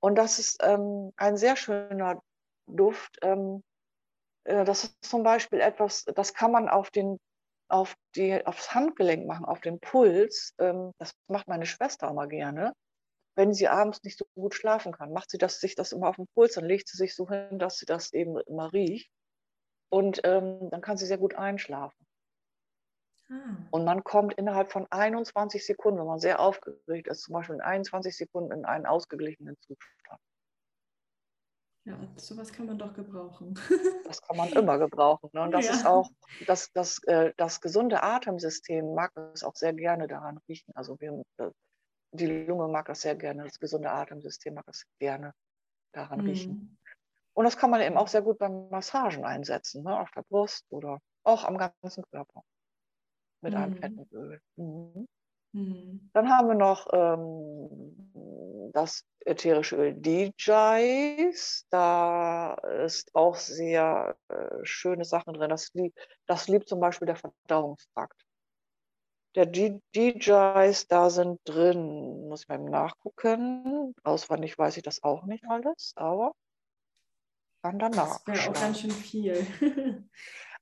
[0.00, 2.22] Und das ist ähm, ein sehr schöner
[2.66, 3.18] Duft.
[3.22, 3.62] Ähm,
[4.44, 7.18] äh, das ist zum Beispiel etwas, das kann man auf den,
[7.68, 10.54] auf die, aufs Handgelenk machen, auf den Puls.
[10.58, 12.72] Ähm, das macht meine Schwester immer gerne.
[13.36, 16.16] Wenn sie abends nicht so gut schlafen kann, macht sie das, sich das immer auf
[16.16, 19.10] den Puls, dann legt sie sich so hin, dass sie das eben immer riecht.
[19.90, 22.06] Und ähm, dann kann sie sehr gut einschlafen.
[23.30, 23.56] Ah.
[23.70, 27.60] Und man kommt innerhalb von 21 Sekunden, wenn man sehr aufgeregt ist, zum Beispiel in
[27.60, 30.20] 21 Sekunden in einen ausgeglichenen Zustand.
[31.86, 33.54] Ja, sowas kann man doch gebrauchen.
[34.06, 35.28] das kann man immer gebrauchen.
[35.34, 35.42] Ne?
[35.42, 35.72] Und das ja.
[35.72, 36.10] ist auch,
[36.46, 40.72] das, das, äh, das gesunde Atemsystem mag es auch sehr gerne daran riechen.
[40.74, 41.50] Also wir, äh,
[42.12, 45.34] die Lunge mag das sehr gerne, das gesunde Atemsystem mag es gerne
[45.92, 46.26] daran mhm.
[46.26, 46.78] riechen.
[47.34, 49.98] Und das kann man eben auch sehr gut beim Massagen einsetzen, ne?
[49.98, 52.42] auf der Brust oder auch am ganzen Körper
[53.42, 53.58] mit mhm.
[53.58, 54.40] einem fetten Öl.
[54.56, 55.06] Mhm.
[55.54, 56.10] Mhm.
[56.12, 61.66] Dann haben wir noch ähm, das ätherische Öl DJs.
[61.70, 65.50] Da ist auch sehr äh, schöne Sachen drin.
[65.50, 68.20] Das liebt, das liebt zum Beispiel der Verdauungstrakt.
[69.36, 73.94] Der DJs, da sind drin, muss ich mal nachgucken.
[74.02, 76.32] Auswendig weiß ich das auch nicht alles, aber
[77.62, 78.20] kann danach.
[78.26, 79.46] Das wäre auch ganz schön viel.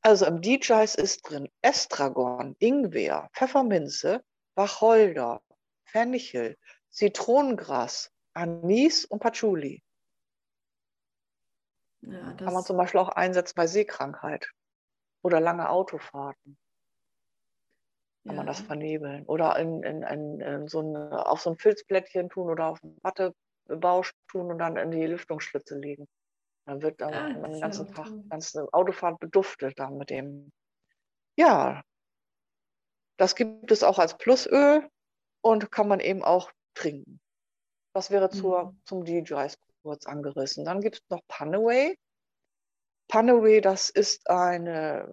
[0.02, 4.22] also im DJs ist drin Estragon, Ingwer, Pfefferminze,
[4.54, 5.42] Wacholder,
[5.84, 6.56] Fenchel,
[6.90, 9.82] Zitronengras, Anis und Patchouli.
[12.02, 14.50] Ja, Kann man zum Beispiel auch einsetzen bei Seekrankheit
[15.22, 16.58] oder lange Autofahrten.
[18.24, 18.36] Kann ja.
[18.36, 19.24] man das vernebeln.
[19.26, 22.98] Oder in, in, in, in so ein, auf so ein Filzblättchen tun oder auf einen
[23.02, 26.08] Wattebausch tun und dann in die Lüftungsschlitze legen.
[26.66, 30.52] Dann wird dann ah, den ganzen Tag, ganze Autofahrt beduftet dann mit dem.
[31.36, 31.82] Ja,
[33.16, 34.88] das gibt es auch als Plusöl
[35.42, 37.20] und kann man eben auch trinken.
[37.94, 38.80] Das wäre zur, mhm.
[38.84, 40.64] zum DJs kurz angerissen.
[40.64, 41.96] Dann gibt es noch Panaway.
[43.08, 45.06] Panaway, das ist eine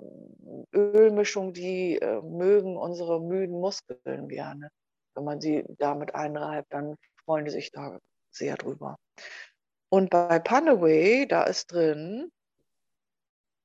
[0.73, 4.69] Ölmischung, die äh, mögen unsere müden Muskeln gerne.
[5.15, 7.99] Wenn man sie damit einreibt, dann freuen die sich da
[8.31, 8.97] sehr drüber.
[9.89, 12.31] Und bei Panaway, da ist drin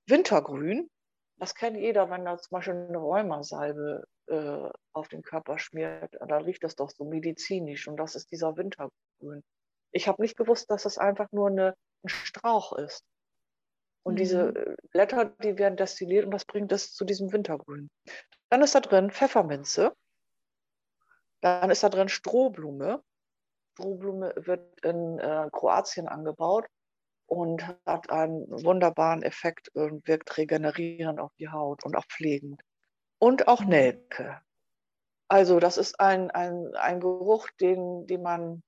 [0.08, 0.90] Wintergrün.
[1.38, 6.42] Das kennt jeder, wenn da zum Beispiel eine Rheumasalbe äh, auf den Körper schmiert, dann
[6.44, 9.42] riecht das doch so medizinisch und das ist dieser Wintergrün.
[9.92, 13.04] Ich habe nicht gewusst, dass es einfach nur eine, ein Strauch ist.
[14.02, 14.18] Und mhm.
[14.18, 17.90] diese äh, Blätter, die werden destilliert und das bringt es zu diesem Wintergrün.
[18.50, 19.94] Dann ist da drin Pfefferminze.
[21.40, 23.02] Dann ist da drin Strohblume.
[23.72, 26.66] Strohblume wird in äh, Kroatien angebaut
[27.26, 32.62] und hat einen wunderbaren Effekt und wirkt regenerierend auf die Haut und auch pflegend
[33.24, 33.64] und auch.
[33.64, 34.40] Nelke.
[35.28, 38.62] Also das ist ein, ein, ein Geruch, den, den, man,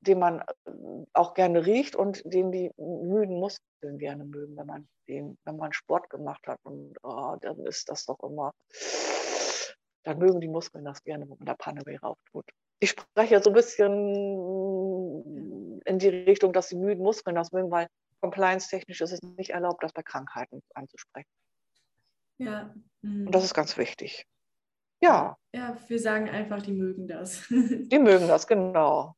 [0.00, 0.70] den man äh,
[1.12, 5.72] auch gerne riecht und den die müden Muskeln gerne mögen, wenn man, den, wenn man
[5.72, 6.60] Sport gemacht hat.
[6.62, 8.52] Und oh, dann ist das doch immer,
[10.04, 12.44] dann mögen die Muskeln das gerne, wenn man da Panne rauf tut.
[12.78, 13.92] Ich spreche ja so ein bisschen
[15.84, 17.88] in die Richtung, dass die müden Muskeln das mögen, weil
[18.20, 21.28] compliance-technisch ist es nicht erlaubt, das bei Krankheiten anzusprechen.
[22.38, 22.74] Ja.
[23.02, 24.26] Und das ist ganz wichtig.
[25.00, 25.36] Ja.
[25.54, 27.46] Ja, wir sagen einfach, die mögen das.
[27.48, 29.14] die mögen das, genau.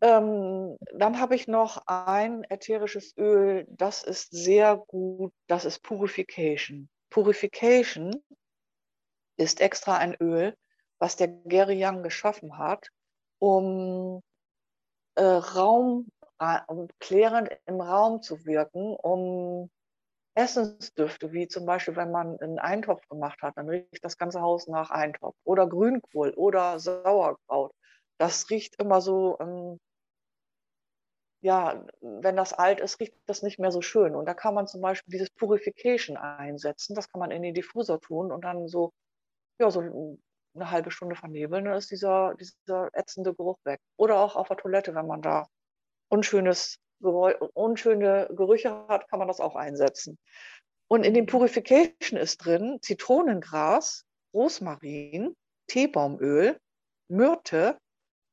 [0.00, 6.88] Ähm, dann habe ich noch ein ätherisches Öl, das ist sehr gut, das ist Purification.
[7.10, 8.12] Purification
[9.36, 10.54] ist extra ein Öl,
[11.00, 12.88] was der Gary Young geschaffen hat,
[13.40, 14.22] um
[15.16, 19.68] äh, Raum, äh, um klärend im Raum zu wirken, um
[20.38, 24.68] Essensdüfte, wie zum Beispiel, wenn man einen Eintopf gemacht hat, dann riecht das ganze Haus
[24.68, 25.36] nach Eintopf.
[25.44, 27.72] Oder Grünkohl oder Sauerkraut.
[28.18, 29.78] Das riecht immer so, ähm,
[31.40, 34.14] ja, wenn das alt ist, riecht das nicht mehr so schön.
[34.14, 36.94] Und da kann man zum Beispiel dieses Purification einsetzen.
[36.94, 38.92] Das kann man in den Diffusor tun und dann so,
[39.60, 39.80] ja, so
[40.54, 43.80] eine halbe Stunde vernebeln, dann ist dieser, dieser ätzende Geruch weg.
[43.96, 45.48] Oder auch auf der Toilette, wenn man da
[46.08, 50.18] unschönes unschöne Gerüche hat, kann man das auch einsetzen.
[50.88, 55.36] Und in dem Purification ist drin Zitronengras, Rosmarin,
[55.68, 56.58] Teebaumöl,
[57.08, 57.78] Myrte,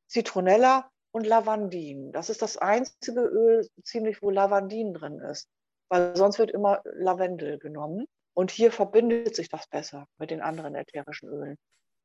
[0.08, 2.12] Zitronella und Lavandin.
[2.12, 5.48] Das ist das einzige Öl ziemlich, wo Lavandin drin ist,
[5.90, 8.06] weil sonst wird immer Lavendel genommen.
[8.34, 11.58] Und hier verbindet sich das besser mit den anderen ätherischen Ölen.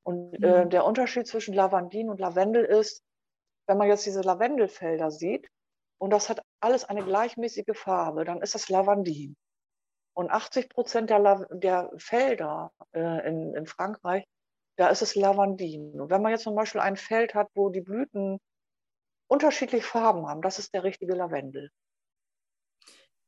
[0.05, 0.71] Und äh, mhm.
[0.71, 3.03] der Unterschied zwischen Lavandin und Lavendel ist,
[3.67, 5.49] wenn man jetzt diese Lavendelfelder sieht,
[6.01, 9.37] und das hat alles eine gleichmäßige Farbe, dann ist das Lavandin.
[10.17, 14.25] Und 80 Prozent der, der Felder äh, in, in Frankreich,
[14.77, 16.01] da ist es Lavandin.
[16.01, 18.41] Und wenn man jetzt zum Beispiel ein Feld hat, wo die Blüten
[19.29, 21.71] unterschiedliche Farben haben, das ist der richtige Lavendel.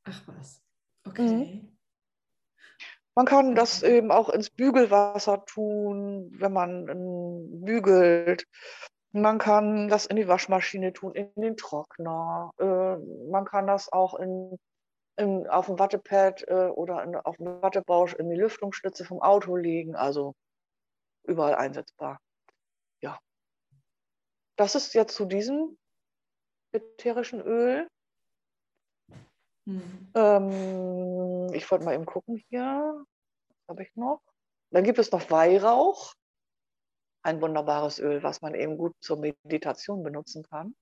[0.05, 0.63] Ach was.
[1.07, 1.23] Okay.
[1.23, 1.79] Mhm.
[3.15, 6.87] Man kann das eben auch ins Bügelwasser tun, wenn man
[7.65, 8.47] bügelt.
[9.13, 12.51] Man kann das in die Waschmaschine tun, in den Trockner.
[12.59, 12.97] Äh,
[13.31, 14.59] man kann das auch in,
[15.17, 19.57] in, auf dem Wattepad äh, oder in, auf dem Wattebausch in die Lüftungsstütze vom Auto
[19.57, 19.95] legen.
[19.95, 20.35] Also
[21.25, 22.21] überall einsetzbar.
[23.03, 23.19] Ja.
[24.57, 25.77] Das ist jetzt zu diesem
[26.73, 27.89] ätherischen Öl.
[29.67, 30.11] Mhm.
[30.15, 33.05] Ähm, ich wollte mal eben gucken hier.
[33.49, 34.23] Was habe ich noch?
[34.71, 36.15] Dann gibt es noch Weihrauch.
[37.23, 40.75] Ein wunderbares Öl, was man eben gut zur Meditation benutzen kann.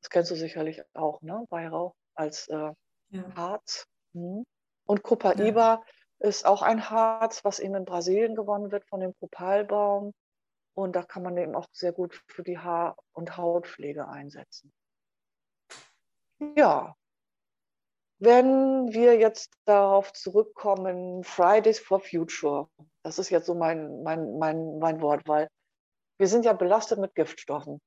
[0.00, 1.44] Das kennst du sicherlich auch, ne?
[1.50, 2.72] Weihrauch als äh,
[3.10, 3.34] ja.
[3.36, 3.86] Harz.
[4.12, 4.44] Mhm.
[4.86, 5.82] Und Copaiba ja.
[6.20, 10.12] ist auch ein Harz, was eben in Brasilien gewonnen wird von dem Kopalbaum.
[10.74, 14.72] Und da kann man eben auch sehr gut für die Haar- und Hautpflege einsetzen.
[16.56, 16.96] Ja,
[18.22, 22.68] wenn wir jetzt darauf zurückkommen, Fridays for Future,
[23.02, 25.48] das ist jetzt so mein, mein, mein, mein Wort, weil
[26.18, 27.80] wir sind ja belastet mit Giftstoffen.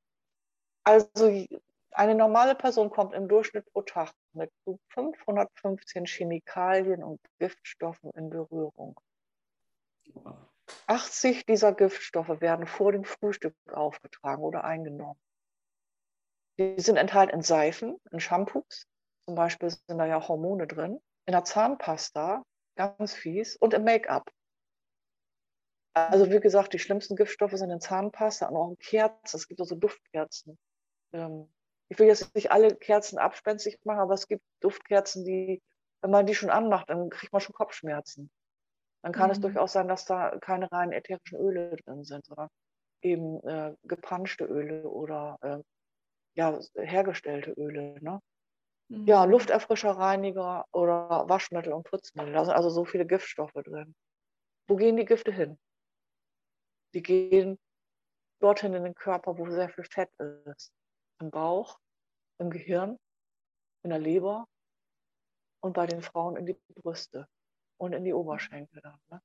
[0.83, 1.45] Also
[1.91, 4.51] eine normale Person kommt im Durchschnitt pro Tag mit
[4.89, 8.99] 515 Chemikalien und Giftstoffen in Berührung.
[10.87, 15.19] 80 dieser Giftstoffe werden vor dem Frühstück aufgetragen oder eingenommen.
[16.57, 18.87] Die sind enthalten in Seifen, in Shampoos,
[19.25, 22.43] zum Beispiel sind da ja Hormone drin, in der Zahnpasta,
[22.75, 24.29] ganz fies, und im Make-up.
[25.93, 29.37] Also wie gesagt, die schlimmsten Giftstoffe sind in Zahnpasta und auch in Kerzen.
[29.37, 30.57] Es gibt auch so Duftkerzen.
[31.13, 31.47] Ähm,
[31.89, 35.61] ich will jetzt nicht alle Kerzen abspenstig machen, aber es gibt Duftkerzen, die,
[36.01, 38.31] wenn man die schon anmacht, dann kriegt man schon Kopfschmerzen.
[39.03, 39.33] Dann kann mhm.
[39.33, 42.49] es durchaus sein, dass da keine reinen ätherischen Öle drin sind, sondern
[43.01, 45.59] eben äh, gepanschte Öle oder äh,
[46.35, 48.01] ja, hergestellte Öle.
[48.01, 48.19] Ne?
[48.87, 49.05] Mhm.
[49.05, 52.33] Ja, Lufterfrischer, Reiniger oder Waschmittel und Putzmittel.
[52.33, 53.93] Da sind also so viele Giftstoffe drin.
[54.67, 55.59] Wo gehen die Gifte hin?
[56.93, 57.59] Die gehen
[58.39, 60.11] dorthin in den Körper, wo sehr viel Fett
[60.45, 60.71] ist.
[61.19, 61.79] Im Bauch,
[62.39, 62.99] im Gehirn,
[63.83, 64.47] in der Leber
[65.61, 67.27] und bei den Frauen in die Brüste
[67.77, 68.99] und in die Oberschenkel dann.
[69.09, 69.21] Ne?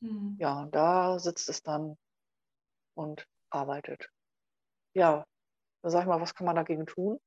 [0.00, 0.36] Mhm.
[0.38, 1.96] Ja, und da sitzt es dann
[2.94, 4.10] und arbeitet.
[4.94, 5.26] Ja,
[5.82, 7.20] dann sag ich mal, was kann man dagegen tun?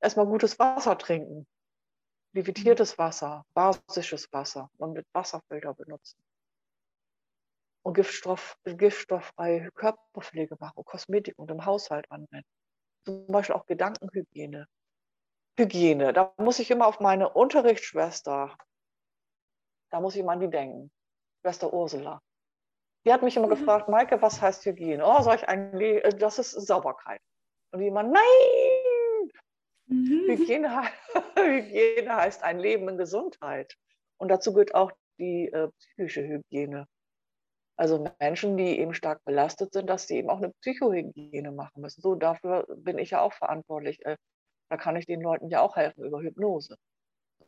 [0.00, 1.46] Erstmal gutes Wasser trinken.
[2.34, 6.20] Levitiertes Wasser, basisches Wasser und mit Wasserfilter benutzen.
[7.84, 12.48] Und Giftstoff, giftstofffreie Körperpflege machen, Kosmetik und im Haushalt anwenden.
[13.04, 14.66] Zum Beispiel auch Gedankenhygiene.
[15.58, 18.56] Hygiene, da muss ich immer auf meine Unterrichtsschwester,
[19.90, 20.90] da muss ich immer an die denken.
[21.42, 22.20] Schwester Ursula.
[23.04, 23.50] Die hat mich immer mhm.
[23.50, 25.04] gefragt, Maike, was heißt Hygiene?
[25.04, 27.20] Oh, soll ich ein Le äh, das ist Sauberkeit.
[27.70, 29.30] Und die immer, nein!
[29.86, 30.24] Mhm.
[30.26, 30.82] Hygiene,
[31.36, 33.76] Hygiene, heißt ein Leben in Gesundheit.
[34.16, 36.88] Und dazu gehört auch die äh, psychische Hygiene.
[37.76, 42.00] Also Menschen, die eben stark belastet sind, dass sie eben auch eine Psychohygiene machen müssen.
[42.00, 44.04] So, dafür bin ich ja auch verantwortlich.
[44.06, 44.16] Äh,
[44.70, 46.76] da kann ich den Leuten ja auch helfen über Hypnose.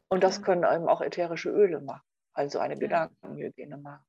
[0.09, 4.05] Und das können eben auch ätherische Öle machen, also eine Gedankenhygiene machen.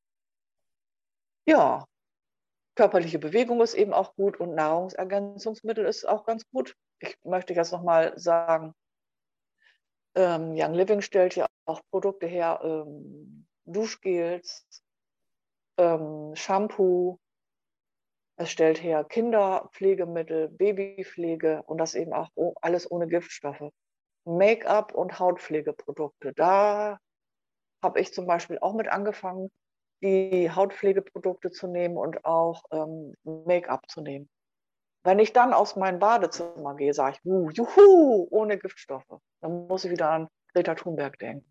[1.48, 1.86] Ja,
[2.76, 6.76] körperliche Bewegung ist eben auch gut und Nahrungsergänzungsmittel ist auch ganz gut.
[7.00, 8.74] Ich möchte jetzt nochmal sagen,
[10.16, 14.68] ähm, Young Living stellt ja auch Produkte her, ähm, Duschgels,
[15.78, 17.20] ähm, Shampoo.
[18.40, 22.30] Es stellt her Kinderpflegemittel, Babypflege und das eben auch
[22.62, 23.72] alles ohne Giftstoffe.
[24.26, 26.34] Make-up und Hautpflegeprodukte.
[26.34, 27.00] Da
[27.82, 29.50] habe ich zum Beispiel auch mit angefangen,
[30.04, 34.30] die Hautpflegeprodukte zu nehmen und auch ähm, Make-up zu nehmen.
[35.04, 39.22] Wenn ich dann aus meinem Badezimmer gehe, sage ich, uh, juhu, ohne Giftstoffe.
[39.42, 41.46] Dann muss ich wieder an Greta Thunberg denken.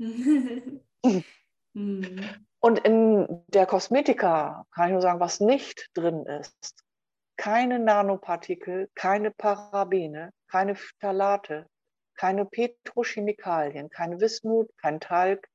[1.74, 6.84] Und in der Kosmetika kann ich nur sagen, was nicht drin ist,
[7.36, 11.68] keine Nanopartikel, keine Parabene, keine Phthalate,
[12.14, 15.48] keine Petrochemikalien, kein Wismut, kein Talg,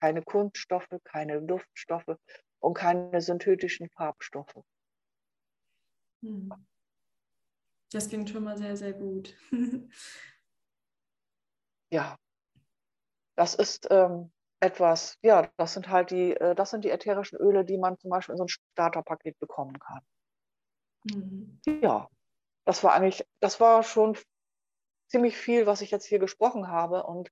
[0.00, 2.16] keine Kunststoffe, keine Duftstoffe
[2.60, 4.62] und keine synthetischen Farbstoffe.
[6.22, 6.52] Hm.
[7.92, 9.36] Das klingt schon mal sehr, sehr gut.
[11.90, 12.16] ja,
[13.36, 17.64] das ist ähm, etwas, ja, das sind halt die, äh, das sind die ätherischen Öle,
[17.64, 20.00] die man zum Beispiel in so ein Starterpaket bekommen kann.
[21.04, 21.60] Mhm.
[21.82, 22.08] Ja,
[22.64, 24.16] das war eigentlich, das war schon
[25.08, 27.30] ziemlich viel, was ich jetzt hier gesprochen habe und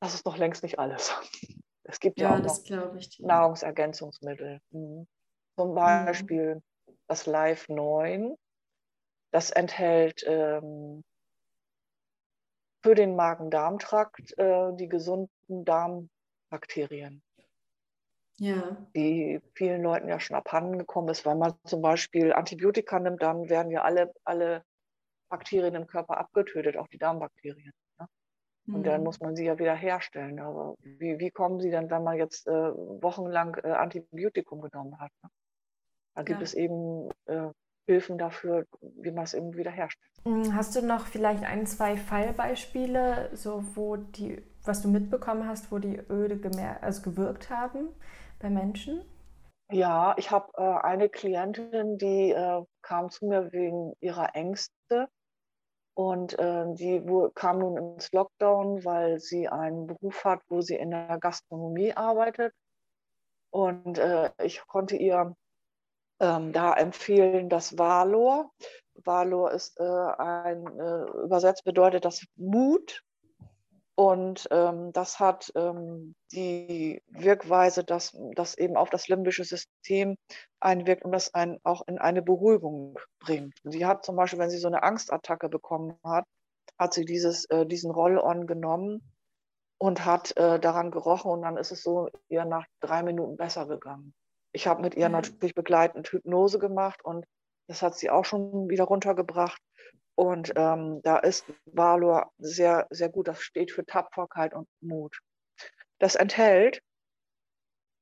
[0.00, 1.14] das ist noch längst nicht alles.
[1.82, 4.60] Es gibt ja, ja auch noch Nahrungsergänzungsmittel.
[4.70, 5.08] Mhm.
[5.56, 5.74] Zum mhm.
[5.74, 6.92] Beispiel mhm.
[7.08, 8.36] das Live 9.
[9.32, 11.02] Das enthält ähm,
[12.84, 15.64] für den Magen-Darm-Trakt äh, die gesunden
[16.50, 17.22] Darmbakterien.
[18.38, 18.76] Ja.
[18.94, 23.48] Die vielen Leuten ja schon abhanden gekommen ist, weil man zum Beispiel Antibiotika nimmt, dann
[23.50, 24.64] werden ja alle, alle
[25.28, 27.72] Bakterien im Körper abgetötet, auch die Darmbakterien.
[27.98, 28.06] Ne?
[28.66, 29.04] Und dann mhm.
[29.04, 30.40] muss man sie ja wieder herstellen.
[30.40, 35.12] Aber wie, wie kommen sie dann, wenn man jetzt äh, wochenlang äh, Antibiotikum genommen hat?
[35.22, 35.30] Ne?
[36.14, 36.44] Da gibt ja.
[36.44, 37.50] es eben äh,
[37.86, 40.12] Hilfen dafür, wie man es eben wiederherstellt.
[40.24, 45.70] Hm, hast du noch vielleicht ein, zwei Fallbeispiele, so wo die, was du mitbekommen hast,
[45.72, 47.88] wo die Öle gemer also gewirkt haben
[48.38, 49.04] bei Menschen?
[49.72, 55.08] Ja, ich habe äh, eine Klientin, die äh, kam zu mir wegen ihrer Ängste
[55.94, 57.04] und äh, die
[57.34, 62.52] kam nun ins Lockdown, weil sie einen Beruf hat, wo sie in der Gastronomie arbeitet.
[63.50, 65.36] Und äh, ich konnte ihr
[66.20, 68.50] ähm, da empfehlen das Valor.
[69.04, 73.02] Valor ist äh, ein, äh, übersetzt bedeutet das Mut.
[74.00, 80.16] Und ähm, das hat ähm, die Wirkweise, dass das eben auf das limbische System
[80.58, 83.58] einwirkt und das einen auch in eine Beruhigung bringt.
[83.62, 86.24] Sie hat zum Beispiel, wenn sie so eine Angstattacke bekommen hat,
[86.78, 89.02] hat sie dieses, äh, diesen Roll-on genommen
[89.76, 93.66] und hat äh, daran gerochen und dann ist es so ihr nach drei Minuten besser
[93.66, 94.14] gegangen.
[94.52, 95.16] Ich habe mit ihr mhm.
[95.16, 97.26] natürlich begleitend Hypnose gemacht und
[97.68, 99.60] das hat sie auch schon wieder runtergebracht.
[100.20, 103.26] Und ähm, da ist Valor sehr, sehr gut.
[103.26, 105.18] Das steht für Tapferkeit und Mut.
[105.98, 106.82] Das enthält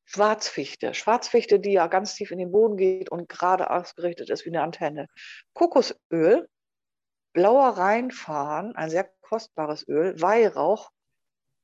[0.05, 0.95] Schwarzfichte.
[0.95, 4.63] Schwarzfichte, die ja ganz tief in den Boden geht und gerade ausgerichtet ist wie eine
[4.63, 5.07] Antenne.
[5.55, 6.49] Kokosöl,
[7.35, 10.91] blauer Rheinfahren, ein sehr kostbares Öl, Weihrauch,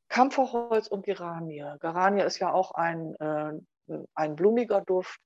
[0.08, 1.64] Kampferholz und Geranie.
[1.80, 3.54] Geranie ist ja auch ein äh,
[4.14, 5.18] ein blumiger Duft,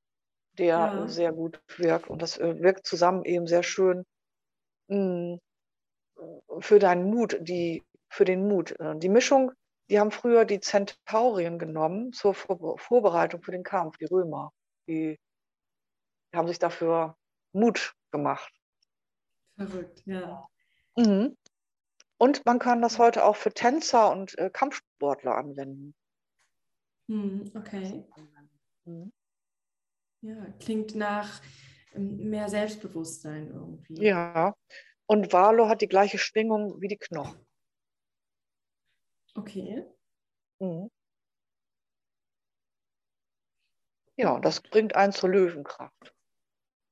[0.56, 1.06] der ja.
[1.06, 2.08] sehr gut wirkt.
[2.08, 4.06] Und das äh, wirkt zusammen eben sehr schön
[4.88, 8.74] für deinen Mut, die, für den Mut.
[8.96, 9.52] Die Mischung,
[9.88, 14.52] die haben früher die Zentaurien genommen zur Vor Vorbereitung für den Kampf, die Römer.
[14.86, 15.18] Die,
[16.32, 17.16] die haben sich dafür
[17.52, 18.52] Mut gemacht.
[19.56, 20.46] Verrückt, ja.
[20.96, 21.36] Mhm.
[22.18, 25.94] Und man kann das heute auch für Tänzer und äh, Kampfsportler anwenden.
[27.08, 28.04] Hm, okay.
[28.84, 29.12] Mhm.
[30.20, 31.40] Ja, klingt nach
[31.98, 34.04] mehr Selbstbewusstsein irgendwie.
[34.04, 34.54] Ja,
[35.06, 37.38] und Valo hat die gleiche Schwingung wie die Knochen.
[39.34, 39.84] Okay.
[40.60, 40.90] Mhm.
[44.16, 46.14] Ja, das bringt einen zur Löwenkraft.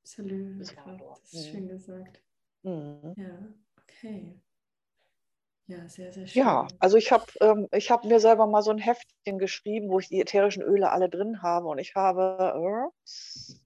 [0.04, 1.50] Zur Löwenkraft, das ist mhm.
[1.50, 2.22] schön gesagt.
[2.62, 3.14] Mhm.
[3.16, 3.48] Ja,
[3.82, 4.40] okay.
[5.68, 6.42] Ja, sehr, sehr schön.
[6.42, 10.08] Ja, also ich habe ähm, hab mir selber mal so ein Heftchen geschrieben, wo ich
[10.08, 11.66] die ätherischen Öle alle drin habe.
[11.66, 13.65] Und ich habe äh,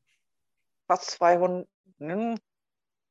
[0.91, 1.69] fast 200,
[1.99, 2.37] hm,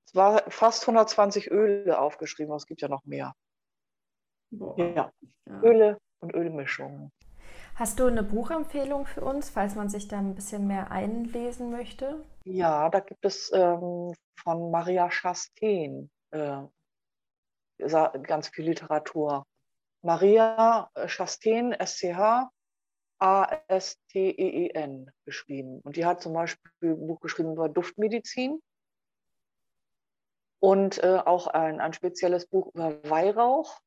[0.05, 3.33] es war fast 120 Öle aufgeschrieben, aber es gibt ja noch mehr.
[4.51, 4.77] Boah.
[4.77, 5.13] Ja.
[5.45, 7.13] ja, Öle und Ölmischungen.
[7.75, 12.25] Hast du eine Buchempfehlung für uns, falls man sich da ein bisschen mehr einlesen möchte?
[12.43, 16.63] Ja, da gibt es ähm, von Maria Chastain äh,
[18.23, 19.45] ganz viel Literatur.
[20.01, 22.49] Maria Chastain, SCH,
[23.19, 25.81] A-S-T-E-E-N geschrieben.
[25.81, 28.61] Und die hat zum Beispiel ein Buch geschrieben über Duftmedizin
[30.59, 33.79] und äh, auch ein, ein spezielles Buch über Weihrauch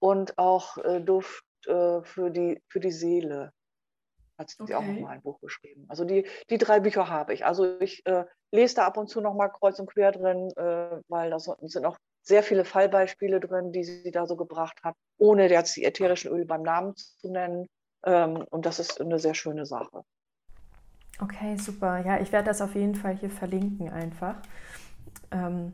[0.00, 3.52] und auch äh, Duft äh, für, die, für die Seele.
[4.38, 4.74] Hat sie okay.
[4.74, 5.86] auch noch mal ein Buch geschrieben.
[5.88, 7.44] Also die, die drei Bücher habe ich.
[7.44, 11.00] Also ich äh, lese da ab und zu noch mal kreuz und quer drin, äh,
[11.08, 15.50] weil da sind auch sehr viele Fallbeispiele drin, die sie da so gebracht hat, ohne
[15.50, 17.68] jetzt die ätherischen Öle beim Namen zu nennen.
[18.04, 20.04] Ähm, und das ist eine sehr schöne Sache.
[21.20, 21.98] Okay, super.
[21.98, 24.36] Ja, ich werde das auf jeden Fall hier verlinken einfach.
[25.30, 25.72] Ähm,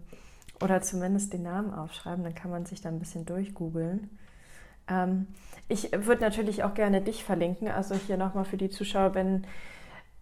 [0.62, 4.18] oder zumindest den Namen aufschreiben, dann kann man sich da ein bisschen durchgoogeln.
[4.88, 5.26] Ähm,
[5.68, 9.46] ich würde natürlich auch gerne dich verlinken, also hier nochmal für die Zuschauer, wenn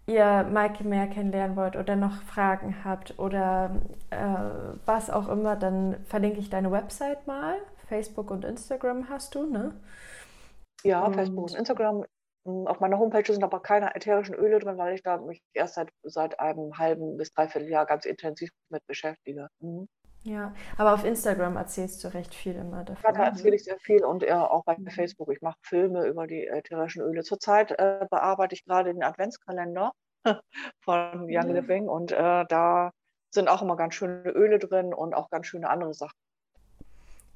[0.06, 3.76] ihr Maike mehr kennenlernen wollt oder noch Fragen habt oder
[4.10, 4.16] äh,
[4.84, 7.56] was auch immer, dann verlinke ich deine Website mal.
[7.88, 9.74] Facebook und Instagram hast du, ne?
[10.84, 12.04] Ja, und Facebook und Instagram.
[12.44, 15.74] Hm, auf meiner Homepage sind aber keine ätherischen Öle drin, weil ich da mich erst
[15.74, 19.48] seit, seit einem halben bis dreiviertel Jahr ganz intensiv mit beschäftige.
[19.60, 19.88] Mhm.
[20.24, 23.02] Ja, aber auf Instagram erzählst du recht viel immer davon.
[23.04, 24.88] Ja, da erzähle ich sehr viel und äh, auch bei mhm.
[24.88, 25.32] Facebook.
[25.32, 27.22] Ich mache Filme über die ätherischen Öle.
[27.22, 29.92] Zurzeit äh, bearbeite ich gerade den Adventskalender
[30.80, 31.42] von Young ja.
[31.42, 32.92] Living und äh, da
[33.34, 36.16] sind auch immer ganz schöne Öle drin und auch ganz schöne andere Sachen.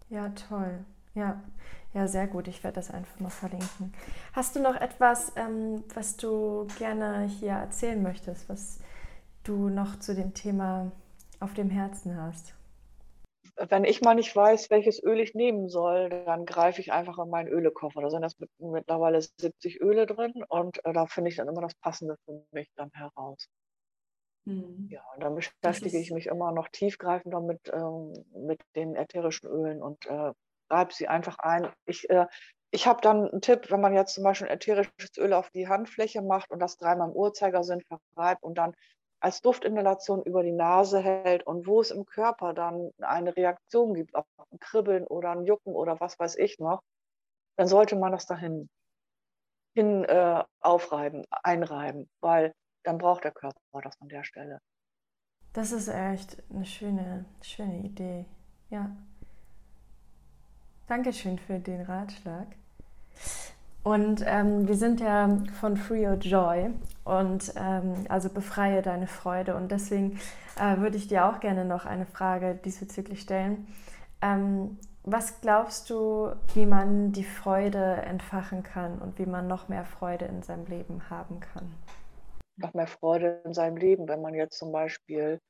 [0.08, 0.84] Ja, toll.
[1.14, 1.42] Ja,
[1.96, 2.46] ja, sehr gut.
[2.46, 3.94] Ich werde das einfach mal verlinken.
[4.34, 8.80] Hast du noch etwas, ähm, was du gerne hier erzählen möchtest, was
[9.44, 10.92] du noch zu dem Thema
[11.40, 12.54] auf dem Herzen hast?
[13.70, 17.30] wenn ich mal nicht weiß, welches Öl ich nehmen soll, dann greife ich einfach in
[17.30, 18.02] meinen Ölekoffer.
[18.02, 21.62] Da sind jetzt mit, mittlerweile 70 Öle drin und äh, da finde ich dann immer
[21.62, 23.48] das Passende für mich dann heraus.
[24.44, 24.88] Mhm.
[24.90, 29.82] Ja, und dann beschäftige ich mich immer noch tiefgreifender mit, ähm, mit den ätherischen Ölen
[29.82, 30.32] und äh,
[30.70, 31.72] reibe sie einfach ein.
[31.86, 32.26] Ich, äh,
[32.70, 36.22] ich habe dann einen Tipp, wenn man jetzt zum Beispiel ätherisches Öl auf die Handfläche
[36.22, 37.82] macht und das dreimal im Uhrzeigersinn
[38.14, 38.74] verreibt und dann
[39.20, 44.14] als Duftinhalation über die Nase hält und wo es im Körper dann eine Reaktion gibt,
[44.14, 46.82] ob ein Kribbeln oder ein Jucken oder was weiß ich noch,
[47.56, 48.68] dann sollte man das dahin
[49.74, 52.52] hin äh, aufreiben, einreiben, weil
[52.82, 54.60] dann braucht der Körper das an der Stelle.
[55.52, 58.26] Das ist echt eine schöne, schöne Idee.
[58.68, 58.96] Ja.
[60.88, 62.46] Dankeschön für den Ratschlag.
[63.82, 66.70] Und ähm, wir sind ja von Free Your Joy
[67.04, 69.56] und ähm, also befreie deine Freude.
[69.56, 70.18] Und deswegen
[70.60, 73.66] äh, würde ich dir auch gerne noch eine Frage diesbezüglich stellen.
[74.22, 79.84] Ähm, was glaubst du, wie man die Freude entfachen kann und wie man noch mehr
[79.84, 81.72] Freude in seinem Leben haben kann?
[82.56, 85.40] Noch mehr Freude in seinem Leben, wenn man jetzt zum Beispiel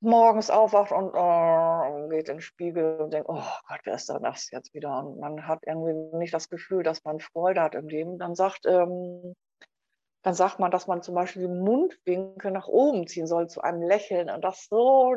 [0.00, 4.18] morgens aufwacht und oh, geht in den Spiegel und denkt, oh Gott, wer ist da
[4.18, 4.98] das jetzt wieder?
[4.98, 8.18] Und man hat irgendwie nicht das Gefühl, dass man Freude hat im Leben.
[8.18, 9.34] Dann sagt, ähm,
[10.22, 13.82] dann sagt man, dass man zum Beispiel die Mundwinkel nach oben ziehen soll zu einem
[13.82, 15.16] Lächeln und das so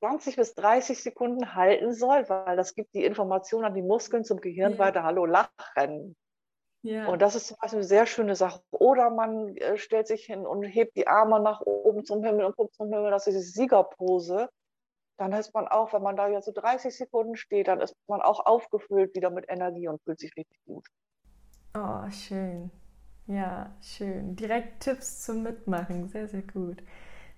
[0.00, 4.40] 20 bis 30 Sekunden halten soll, weil das gibt die Information an die Muskeln zum
[4.40, 4.78] Gehirn ja.
[4.78, 6.16] weiter, hallo, lachen.
[6.86, 7.08] Ja.
[7.08, 8.62] Und das ist zum Beispiel eine sehr schöne Sache.
[8.70, 12.56] Oder man äh, stellt sich hin und hebt die Arme nach oben zum Himmel und
[12.56, 14.48] guckt zum Himmel, das ist die Siegerpose.
[15.18, 18.20] Dann ist man auch, wenn man da jetzt so 30 Sekunden steht, dann ist man
[18.20, 20.86] auch aufgefüllt wieder mit Energie und fühlt sich richtig gut.
[21.74, 22.70] Oh, schön.
[23.26, 24.36] Ja, schön.
[24.36, 26.08] Direkt Tipps zum Mitmachen.
[26.08, 26.84] Sehr, sehr gut.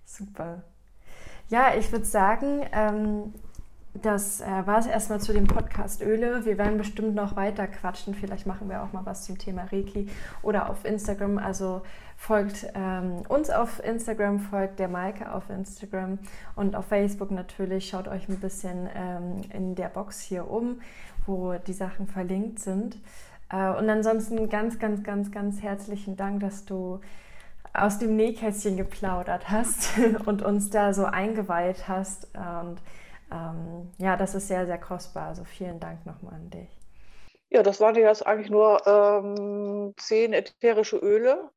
[0.05, 0.61] Super.
[1.47, 3.33] Ja, ich würde sagen, ähm,
[3.93, 6.45] das äh, war es erstmal zu dem Podcast Öle.
[6.45, 8.13] Wir werden bestimmt noch weiter quatschen.
[8.13, 10.07] Vielleicht machen wir auch mal was zum Thema Reiki
[10.41, 11.37] oder auf Instagram.
[11.39, 11.81] Also
[12.15, 16.19] folgt ähm, uns auf Instagram, folgt der Maike auf Instagram
[16.55, 17.89] und auf Facebook natürlich.
[17.89, 20.81] Schaut euch ein bisschen ähm, in der Box hier um,
[21.25, 22.97] wo die Sachen verlinkt sind.
[23.49, 26.99] Äh, und ansonsten ganz, ganz, ganz, ganz herzlichen Dank, dass du
[27.73, 29.91] aus dem Nähkästchen geplaudert hast
[30.25, 32.27] und uns da so eingeweiht hast.
[32.35, 32.77] Und
[33.31, 35.27] ähm, ja, das ist sehr, sehr kostbar.
[35.27, 36.69] Also vielen Dank nochmal an dich.
[37.49, 41.49] Ja, das waren jetzt eigentlich nur ähm, zehn ätherische Öle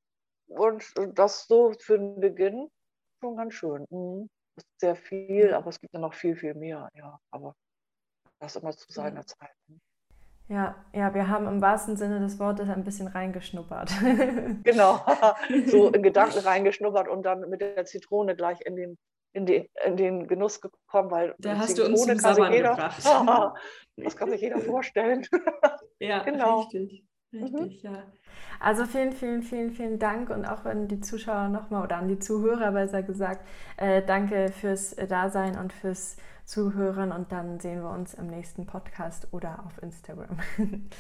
[0.49, 2.69] und das so für den Beginn
[3.21, 3.87] schon ganz schön.
[3.91, 4.29] Mhm.
[4.57, 6.89] Das ist sehr viel, aber es gibt ja noch viel, viel mehr.
[6.95, 7.55] Ja, aber
[8.39, 9.55] das immer zu seiner Zeit.
[9.69, 9.79] Ne?
[10.49, 13.91] Ja, ja, wir haben im wahrsten Sinne des Wortes ein bisschen reingeschnuppert.
[14.65, 15.01] genau,
[15.67, 18.99] so in Gedanken reingeschnuppert und dann mit der Zitrone gleich in den
[19.33, 23.03] in, die, in den Genuss gekommen, weil da hast du uns zum Sabbern jeder, gebracht.
[23.97, 25.27] das kann sich jeder vorstellen.
[25.99, 26.61] ja, genau.
[26.61, 27.05] richtig.
[27.33, 27.91] Richtig, mhm.
[27.91, 28.03] ja.
[28.61, 32.19] Also vielen, vielen, vielen, vielen Dank und auch an die Zuschauer nochmal oder an die
[32.19, 33.47] Zuhörer besser gesagt,
[33.79, 39.29] äh, danke fürs Dasein und fürs Zuhören und dann sehen wir uns im nächsten Podcast
[39.33, 40.37] oder auf Instagram.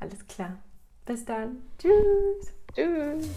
[0.00, 0.56] Alles klar.
[1.04, 1.58] Bis dann.
[1.78, 2.54] Tschüss.
[2.74, 3.28] Tschüss.